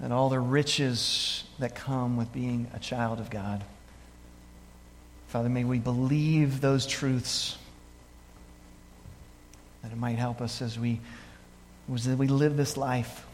and 0.00 0.12
all 0.12 0.28
the 0.28 0.38
riches 0.38 1.44
that 1.58 1.74
come 1.74 2.18
with 2.18 2.30
being 2.30 2.70
a 2.74 2.78
child 2.78 3.20
of 3.20 3.30
God. 3.30 3.64
Father, 5.28 5.48
may 5.48 5.64
we 5.64 5.78
believe 5.78 6.60
those 6.60 6.86
truths 6.86 7.56
that 9.82 9.92
it 9.92 9.96
might 9.96 10.18
help 10.18 10.42
us 10.42 10.60
as 10.60 10.78
we, 10.78 11.00
as 11.94 12.06
we 12.06 12.28
live 12.28 12.58
this 12.58 12.76
life 12.76 13.24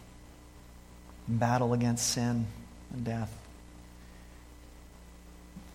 in 1.26 1.38
battle 1.38 1.72
against 1.72 2.06
sin 2.06 2.46
and 2.92 3.04
death. 3.04 3.43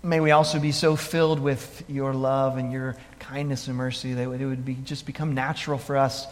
May 0.02 0.22
we 0.22 0.32
also 0.32 0.60
be 0.60 0.72
so 0.72 0.96
filled 0.96 1.40
with 1.42 1.84
your 1.90 2.14
love 2.14 2.58
and 2.58 2.72
your 2.72 2.96
kindness 3.20 3.68
and 3.68 3.76
mercy 3.76 4.14
that 4.14 4.24
it 4.24 4.46
would 4.46 4.64
be, 4.64 4.76
just 4.76 5.06
become 5.06 5.34
natural 5.34 5.78
for 5.78 5.98
us 5.98 6.26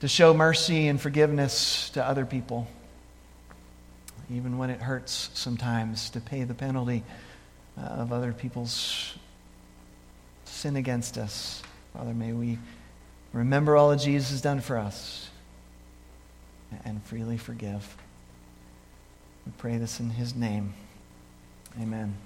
to 0.00 0.08
show 0.08 0.32
mercy 0.32 0.88
and 0.88 1.00
forgiveness 1.00 1.90
to 1.90 2.04
other 2.04 2.24
people, 2.24 2.66
even 4.30 4.56
when 4.56 4.70
it 4.70 4.80
hurts 4.80 5.30
sometimes 5.34 6.10
to 6.10 6.20
pay 6.20 6.44
the 6.44 6.54
penalty 6.54 7.02
uh, 7.78 7.82
of 7.82 8.12
other 8.12 8.32
people's 8.32 9.14
sin 10.44 10.76
against 10.76 11.18
us. 11.18 11.62
Father, 11.92 12.14
may 12.14 12.32
we 12.32 12.58
remember 13.32 13.76
all 13.76 13.90
that 13.90 14.00
Jesus 14.00 14.30
has 14.30 14.40
done 14.40 14.60
for 14.60 14.78
us 14.78 15.28
and 16.84 17.02
freely 17.04 17.36
forgive. 17.36 17.96
We 19.44 19.52
pray 19.58 19.76
this 19.76 20.00
in 20.00 20.10
his 20.10 20.34
name. 20.34 20.74
Amen. 21.80 22.16